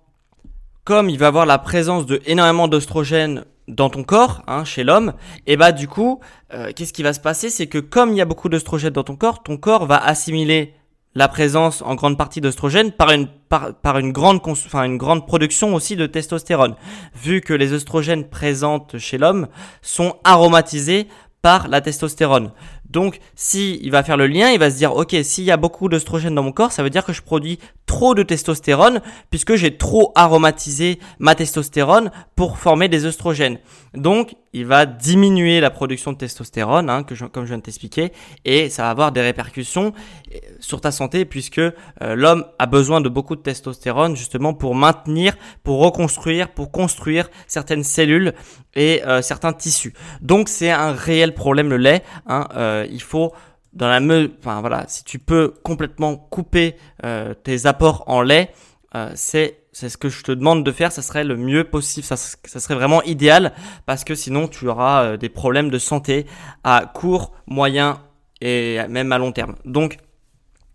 comme 0.83 1.09
il 1.09 1.17
va 1.17 1.27
avoir 1.27 1.47
la 1.47 1.57
présence 1.57 2.05
de 2.05 2.21
énormément 2.27 2.67
d'oestrogènes 2.67 3.45
dans 3.67 3.89
ton 3.89 4.03
corps, 4.03 4.43
hein, 4.45 4.63
chez 4.63 4.83
l'homme, 4.83 5.13
et 5.47 5.57
bah 5.57 5.71
du 5.71 5.87
coup, 5.87 6.19
euh, 6.53 6.71
qu'est-ce 6.75 6.93
qui 6.93 7.01
va 7.01 7.13
se 7.13 7.19
passer? 7.19 7.49
C'est 7.49 7.65
que 7.65 7.79
comme 7.79 8.11
il 8.11 8.17
y 8.17 8.21
a 8.21 8.25
beaucoup 8.25 8.49
d'oestrogènes 8.49 8.93
dans 8.93 9.03
ton 9.03 9.15
corps, 9.15 9.41
ton 9.41 9.57
corps 9.57 9.87
va 9.87 9.97
assimiler 9.97 10.75
la 11.15 11.27
présence 11.27 11.81
en 11.81 11.95
grande 11.95 12.17
partie 12.17 12.41
d'oestrogènes 12.41 12.91
par 12.91 13.09
une 13.11 13.27
par, 13.49 13.97
une 13.97 14.11
grande 14.11 14.41
enfin 14.45 14.83
une 14.83 14.97
grande 14.97 15.25
production 15.25 15.73
aussi 15.73 15.95
de 15.95 16.05
testostérone, 16.05 16.75
vu 17.15 17.41
que 17.41 17.53
les 17.53 17.73
oestrogènes 17.73 18.29
présentes 18.29 18.97
chez 18.99 19.17
l'homme 19.17 19.47
sont 19.81 20.17
aromatisés 20.23 21.07
par 21.41 21.67
la 21.67 21.79
testostérone. 21.79 22.51
Donc, 22.95 23.19
si 23.35 23.77
il 23.83 23.91
va 23.91 24.03
faire 24.03 24.15
le 24.15 24.25
lien, 24.25 24.51
il 24.51 24.57
va 24.57 24.71
se 24.71 24.77
dire, 24.77 24.95
ok, 24.95 25.17
s'il 25.21 25.43
y 25.43 25.51
a 25.51 25.57
beaucoup 25.57 25.89
d'oestrogènes 25.89 26.33
dans 26.33 26.43
mon 26.43 26.53
corps, 26.53 26.71
ça 26.71 26.81
veut 26.81 26.89
dire 26.89 27.03
que 27.03 27.11
je 27.11 27.21
produis 27.21 27.59
trop 27.85 28.15
de 28.15 28.23
testostérone 28.23 29.01
puisque 29.29 29.55
j'ai 29.55 29.75
trop 29.75 30.13
aromatisé 30.15 30.99
ma 31.19 31.35
testostérone 31.35 32.09
pour 32.37 32.57
former 32.57 32.87
des 32.87 33.05
oestrogènes. 33.05 33.59
Donc, 33.95 34.35
il 34.55 34.65
va 34.65 34.85
diminuer 34.85 35.59
la 35.59 35.69
production 35.69 36.13
de 36.13 36.17
testostérone, 36.17 36.89
hein, 36.89 37.03
que 37.03 37.13
comme 37.25 37.43
je 37.43 37.49
viens 37.49 37.57
de 37.57 37.63
t'expliquer, 37.63 38.11
et 38.43 38.69
ça 38.69 38.83
va 38.83 38.89
avoir 38.89 39.11
des 39.11 39.21
répercussions 39.21 39.93
euh, 40.33 40.37
sur 40.59 40.81
ta 40.81 40.91
santé 40.91 41.25
puisque 41.25 41.59
euh, 41.59 41.71
l'homme 42.01 42.45
a 42.59 42.65
besoin 42.65 43.01
de 43.01 43.09
beaucoup 43.09 43.35
de 43.35 43.41
testostérone 43.41 44.15
justement 44.15 44.53
pour 44.53 44.73
maintenir, 44.75 45.37
pour 45.63 45.79
reconstruire, 45.79 46.49
pour 46.49 46.71
construire 46.71 47.29
certaines 47.47 47.83
cellules 47.83 48.33
et 48.75 49.03
euh, 49.05 49.21
certains 49.21 49.53
tissus. 49.53 49.93
Donc, 50.21 50.49
c'est 50.49 50.71
un 50.71 50.91
réel 50.91 51.33
problème 51.33 51.69
le 51.69 51.77
lait. 51.77 52.03
Hein, 52.27 52.47
il 52.89 53.01
faut 53.01 53.33
dans 53.75 53.89
la 53.89 53.99
me 53.99 54.31
enfin 54.39 54.61
voilà, 54.61 54.85
si 54.87 55.03
tu 55.03 55.19
peux 55.19 55.53
complètement 55.63 56.15
couper 56.15 56.75
euh, 57.03 57.33
tes 57.33 57.65
apports 57.65 58.05
en 58.07 58.21
lait, 58.21 58.51
euh, 58.95 59.11
c'est 59.15 59.64
c'est 59.75 59.89
ce 59.89 59.97
que 59.97 60.07
je 60.07 60.23
te 60.23 60.31
demande 60.31 60.63
de 60.63 60.71
faire, 60.71 60.93
ça 60.93 61.01
serait 61.01 61.25
le 61.25 61.35
mieux 61.35 61.65
possible, 61.65 62.05
ça, 62.05 62.15
serait 62.15 62.75
vraiment 62.75 63.03
idéal 63.03 63.51
parce 63.85 64.05
que 64.05 64.15
sinon 64.15 64.47
tu 64.47 64.69
auras 64.69 65.03
euh, 65.03 65.17
des 65.17 65.27
problèmes 65.27 65.69
de 65.69 65.79
santé 65.79 66.27
à 66.63 66.89
court, 66.93 67.33
moyen 67.45 67.99
et 68.39 68.79
même 68.87 69.11
à 69.11 69.17
long 69.17 69.33
terme. 69.33 69.55
Donc 69.65 69.97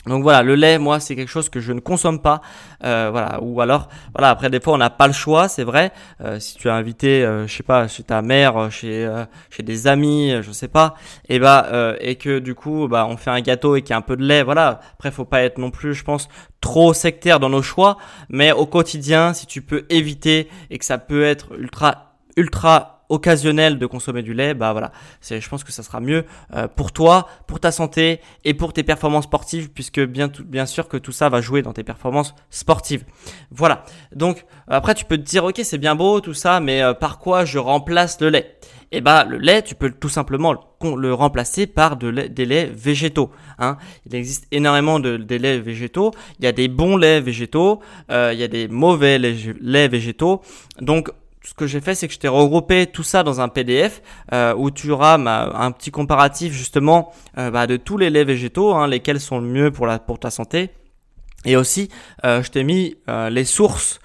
donc 0.06 0.22
voilà, 0.22 0.42
le 0.42 0.54
lait, 0.54 0.78
moi, 0.78 0.98
c'est 0.98 1.14
quelque 1.14 1.28
chose 1.28 1.50
que 1.50 1.60
je 1.60 1.72
ne 1.72 1.80
consomme 1.80 2.22
pas. 2.22 2.40
Euh, 2.84 3.08
voilà, 3.10 3.38
ou 3.42 3.60
alors, 3.60 3.88
voilà, 4.14 4.30
après 4.30 4.48
des 4.48 4.58
fois, 4.58 4.72
on 4.72 4.78
n'a 4.78 4.88
pas 4.88 5.06
le 5.06 5.12
choix, 5.12 5.48
c'est 5.48 5.64
vrai. 5.64 5.92
Euh, 6.22 6.40
si 6.40 6.56
tu 6.56 6.70
as 6.70 6.74
invité, 6.74 7.22
euh, 7.22 7.46
je 7.46 7.54
sais 7.54 7.62
pas, 7.62 7.86
chez 7.86 8.02
ta 8.02 8.22
mère, 8.22 8.70
chez 8.70 9.08
chez 9.50 9.62
des 9.62 9.86
amis, 9.86 10.32
je 10.40 10.52
sais 10.52 10.68
pas, 10.68 10.94
et 11.28 11.38
bah 11.38 11.96
et 12.00 12.16
que 12.16 12.38
du 12.38 12.54
coup, 12.54 12.88
bah, 12.88 13.06
on 13.08 13.16
fait 13.16 13.30
un 13.30 13.40
gâteau 13.40 13.76
et 13.76 13.82
qu'il 13.82 13.90
y 13.90 13.92
a 13.92 13.98
un 13.98 14.02
peu 14.02 14.16
de 14.16 14.24
lait, 14.24 14.42
voilà. 14.42 14.80
Après, 14.94 15.10
faut 15.10 15.26
pas 15.26 15.42
être 15.42 15.58
non 15.58 15.70
plus, 15.70 15.94
je 15.94 16.04
pense, 16.04 16.28
trop 16.60 16.94
sectaire 16.94 17.38
dans 17.38 17.50
nos 17.50 17.62
choix, 17.62 17.98
mais 18.30 18.52
au 18.52 18.66
quotidien, 18.66 19.34
si 19.34 19.46
tu 19.46 19.60
peux 19.60 19.84
éviter 19.90 20.48
et 20.70 20.78
que 20.78 20.84
ça 20.84 20.98
peut 20.98 21.24
être 21.24 21.48
ultra 21.58 22.06
ultra 22.36 22.99
occasionnel 23.10 23.78
de 23.78 23.86
consommer 23.86 24.22
du 24.22 24.32
lait, 24.32 24.54
bah 24.54 24.72
voilà, 24.72 24.92
c'est, 25.20 25.40
je 25.40 25.48
pense 25.48 25.64
que 25.64 25.72
ça 25.72 25.82
sera 25.82 26.00
mieux 26.00 26.24
euh, 26.54 26.68
pour 26.68 26.92
toi, 26.92 27.28
pour 27.46 27.60
ta 27.60 27.72
santé 27.72 28.20
et 28.44 28.54
pour 28.54 28.72
tes 28.72 28.82
performances 28.82 29.24
sportives, 29.24 29.70
puisque 29.70 30.00
bien, 30.00 30.30
bien 30.44 30.64
sûr 30.64 30.88
que 30.88 30.96
tout 30.96 31.12
ça 31.12 31.28
va 31.28 31.40
jouer 31.40 31.60
dans 31.60 31.72
tes 31.72 31.84
performances 31.84 32.34
sportives. 32.48 33.04
Voilà. 33.50 33.84
Donc 34.14 34.46
après, 34.68 34.94
tu 34.94 35.04
peux 35.04 35.18
te 35.18 35.22
dire, 35.22 35.44
ok, 35.44 35.60
c'est 35.62 35.78
bien 35.78 35.94
beau 35.94 36.20
tout 36.20 36.34
ça, 36.34 36.60
mais 36.60 36.82
euh, 36.82 36.94
par 36.94 37.18
quoi 37.18 37.44
je 37.44 37.58
remplace 37.58 38.20
le 38.20 38.30
lait? 38.30 38.56
Eh 38.92 39.00
bah 39.00 39.24
le 39.24 39.38
lait, 39.38 39.62
tu 39.62 39.76
peux 39.76 39.90
tout 39.90 40.08
simplement 40.08 40.52
le 40.82 41.14
remplacer 41.14 41.68
par 41.68 41.96
de 41.96 42.10
des 42.10 42.44
laits 42.44 42.72
végétaux. 42.72 43.30
Hein. 43.58 43.76
Il 44.04 44.14
existe 44.16 44.48
énormément 44.50 44.98
de 44.98 45.10
laits 45.36 45.62
végétaux. 45.62 46.10
Il 46.40 46.44
y 46.44 46.48
a 46.48 46.52
des 46.52 46.66
bons 46.66 46.96
laits 46.96 47.22
végétaux, 47.22 47.80
euh, 48.10 48.30
il 48.32 48.40
y 48.40 48.42
a 48.42 48.48
des 48.48 48.66
mauvais 48.66 49.18
laits 49.18 49.90
végétaux. 49.90 50.42
Donc 50.80 51.12
ce 51.42 51.54
que 51.54 51.66
j'ai 51.66 51.80
fait, 51.80 51.94
c'est 51.94 52.06
que 52.06 52.14
je 52.14 52.18
t'ai 52.18 52.28
regroupé 52.28 52.86
tout 52.86 53.02
ça 53.02 53.22
dans 53.22 53.40
un 53.40 53.48
PDF 53.48 54.02
euh, 54.32 54.54
où 54.56 54.70
tu 54.70 54.90
auras 54.90 55.14
un 55.14 55.72
petit 55.72 55.90
comparatif 55.90 56.52
justement 56.52 57.12
euh, 57.38 57.50
bah, 57.50 57.66
de 57.66 57.76
tous 57.76 57.96
les 57.96 58.10
laits 58.10 58.26
végétaux, 58.26 58.74
hein, 58.74 58.86
lesquels 58.86 59.20
sont 59.20 59.38
le 59.38 59.46
mieux 59.46 59.70
pour, 59.70 59.86
la, 59.86 59.98
pour 59.98 60.18
ta 60.18 60.30
santé. 60.30 60.70
Et 61.46 61.56
aussi, 61.56 61.88
euh, 62.26 62.42
je 62.42 62.50
t'ai 62.50 62.64
mis 62.64 62.96
les 63.30 63.44
sources 63.44 64.00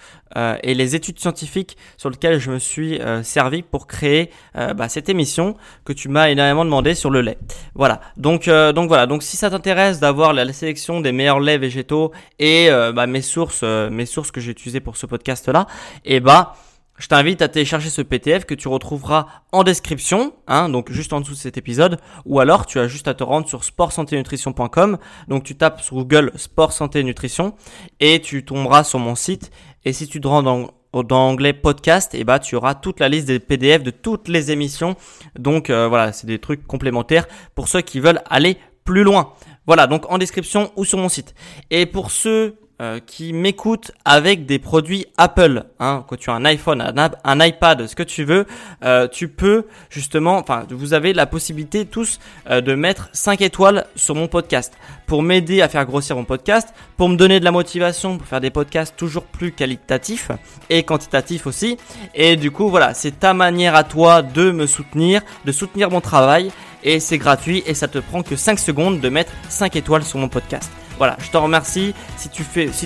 et 0.64 0.74
les 0.74 0.96
études 0.96 1.18
scientifiques 1.18 1.78
sur 1.96 2.10
lesquelles 2.10 2.40
je 2.40 2.52
me 2.52 2.60
suis 2.60 3.00
servi 3.24 3.62
pour 3.62 3.88
créer 3.88 4.32
bah, 4.54 4.90
cette 4.90 5.08
émission 5.08 5.56
que 5.86 5.94
tu 5.94 6.10
m'as 6.10 6.30
énormément 6.30 6.66
demandé 6.66 6.94
sur 6.94 7.10
le 7.10 7.22
lait. 7.22 7.38
Voilà. 7.74 8.02
Donc, 8.18 8.50
donc 8.50 8.90
voilà. 8.90 9.08
Donc 9.08 9.24
si 9.24 9.38
ça 9.38 9.50
t'intéresse 9.50 10.02
d'avoir 10.02 10.34
la, 10.34 10.52
sélection 10.52 11.00
des 11.00 11.14
meilleurs 11.14 11.40
laits 11.40 11.62
végétaux 11.62 12.12
et 12.38 12.70
bah, 12.94 13.08
mes 13.08 13.22
sources, 13.22 13.64
mes 13.64 14.06
sources 14.06 14.32
que 14.32 14.42
j'ai 14.42 14.52
utilisées 14.52 14.82
pour 14.82 14.98
ce 14.98 15.06
podcast 15.06 15.48
là, 15.48 15.68
et 16.04 16.16
eh 16.16 16.20
bah 16.20 16.56
je 16.98 17.08
t'invite 17.08 17.42
à 17.42 17.48
télécharger 17.48 17.90
ce 17.90 18.02
PDF 18.02 18.46
que 18.46 18.54
tu 18.54 18.68
retrouveras 18.68 19.28
en 19.52 19.64
description, 19.64 20.34
hein, 20.48 20.70
donc 20.70 20.92
juste 20.92 21.12
en 21.14 21.22
dessous 21.22 21.34
de 21.34 21.38
cet 21.38 21.58
épisode, 21.58 22.00
ou 22.26 22.40
alors 22.40 22.66
tu 22.66 22.80
as 22.80 22.88
juste 22.88 23.08
à 23.08 23.14
te 23.14 23.24
rendre 23.24 23.48
sur 23.48 23.64
sportsanténutrition.com, 23.64 24.98
donc 25.28 25.44
tu 25.44 25.56
tapes 25.56 25.82
sur 25.82 25.98
Google 25.98 26.32
Sport 26.36 26.72
Santé 26.72 27.04
Nutrition 27.04 27.56
et 28.00 28.22
tu 28.22 28.46
tomberas 28.46 28.84
sur 28.84 29.00
mon 29.00 29.16
site. 29.16 29.52
Et 29.84 29.94
si 29.94 30.08
tu 30.08 30.22
te 30.22 30.28
rends 30.28 30.44
dans 30.44 30.72
dans 31.04 31.28
l'onglet 31.28 31.52
podcast, 31.52 32.16
et 32.16 32.20
eh 32.22 32.24
bah 32.24 32.40
tu 32.40 32.56
auras 32.56 32.74
toute 32.74 33.02
la 33.02 33.10
liste 33.10 33.28
des 33.28 33.40
PDF 33.40 33.84
de 33.84 33.92
toutes 33.92 34.30
les 34.30 34.52
émissions. 34.52 34.96
Donc 35.38 35.70
euh, 35.70 35.90
voilà, 35.90 36.14
c'est 36.14 36.28
des 36.28 36.40
trucs 36.40 36.66
complémentaires 36.66 37.28
pour 37.54 37.68
ceux 37.68 37.82
qui 37.82 38.00
veulent 38.00 38.22
aller 38.30 38.58
plus 38.86 39.04
loin. 39.04 39.34
Voilà, 39.68 39.88
donc 39.88 40.10
en 40.10 40.18
description 40.18 40.72
ou 40.76 40.86
sur 40.86 40.98
mon 40.98 41.10
site. 41.10 41.34
Et 41.70 41.86
pour 41.86 42.12
ceux 42.12 42.60
euh, 42.82 43.00
qui 43.00 43.32
m'écoutent 43.32 43.92
avec 44.04 44.46
des 44.46 44.60
produits 44.60 45.06
Apple. 45.18 45.64
Hein, 45.80 46.04
quand 46.10 46.18
tu 46.18 46.30
as 46.30 46.34
un 46.34 46.44
iPhone, 46.44 46.82
un, 47.24 47.46
iPad, 47.46 47.88
ce 47.88 47.96
que 47.96 48.04
tu 48.04 48.26
veux, 48.26 48.46
euh, 48.84 49.08
tu 49.08 49.30
peux 49.30 49.66
justement, 49.90 50.38
enfin, 50.38 50.66
vous 50.70 50.94
avez 50.94 51.14
la 51.14 51.26
possibilité 51.26 51.86
tous 51.86 52.20
euh, 52.50 52.60
de 52.60 52.76
mettre 52.76 53.08
5 53.14 53.40
étoiles 53.40 53.86
sur 53.96 54.14
mon 54.16 54.28
podcast 54.28 54.74
pour 55.08 55.24
m'aider 55.24 55.62
à 55.62 55.70
faire 55.70 55.86
grossir 55.86 56.18
mon 56.18 56.26
podcast, 56.26 56.74
pour 56.98 57.08
me 57.08 57.16
donner 57.16 57.40
de 57.40 57.46
la 57.46 57.52
motivation 57.52 58.18
pour 58.18 58.28
faire 58.28 58.42
des 58.42 58.50
podcasts 58.50 58.98
toujours 58.98 59.24
plus 59.24 59.54
qualitatifs 59.54 60.32
et 60.70 60.84
quantitatifs 60.84 61.48
aussi. 61.48 61.78
Et 62.14 62.36
du 62.36 62.52
coup, 62.52 62.68
voilà, 62.68 62.94
c'est 62.94 63.20
ta 63.20 63.34
manière 63.34 63.76
à 63.76 63.86
toi 63.86 64.22
de 64.22 64.52
me 64.52 64.68
soutenir, 64.68 65.22
de 65.46 65.54
soutenir 65.54 65.90
mon 65.90 66.02
travail 66.02 66.52
et 66.84 67.00
c'est 67.00 67.20
gratuit 67.20 67.64
et 67.66 67.74
ça 67.74 67.88
te 67.88 68.00
prend 68.00 68.22
que 68.22 68.36
5 68.36 68.60
secondes 68.60 69.00
de 69.00 69.08
mettre 69.08 69.32
5 69.48 69.78
étoiles 69.78 70.04
sur 70.04 70.20
mon 70.20 70.28
podcast. 70.28 70.70
Voilà, 70.98 71.18
je 71.20 71.30
te 71.30 71.38
remercie 71.38 71.94
si 72.18 72.30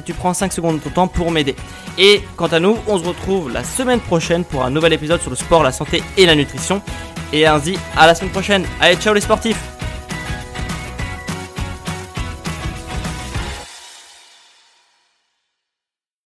tu 0.02 0.14
prends 0.14 0.34
5 0.34 0.52
secondes 0.52 0.80
de 0.80 0.84
ton 0.84 0.90
temps 0.90 1.08
pour 1.08 1.32
m'aider. 1.32 1.56
Et 1.98 2.24
quant 2.36 2.48
à 2.48 2.60
nous, 2.60 2.78
on 2.88 2.98
se 2.98 3.04
retrouve 3.04 3.52
la 3.52 3.64
semaine 3.64 4.00
prochaine 4.00 4.44
pour 4.44 4.64
un 4.64 4.70
nouvel 4.70 4.94
épisode 4.94 5.22
sur 5.22 5.30
le 5.30 5.36
sport, 5.36 5.64
la 5.64 5.72
santé 5.72 6.02
et 6.18 6.26
la 6.26 6.36
nutrition. 6.36 6.82
Et 7.32 7.46
ainsi, 7.46 7.78
à 7.96 8.08
la 8.08 8.16
semaine 8.16 8.32
prochaine. 8.32 8.66
Allez, 8.80 8.96
ciao 8.96 9.14
les 9.14 9.22
sportifs 9.22 9.62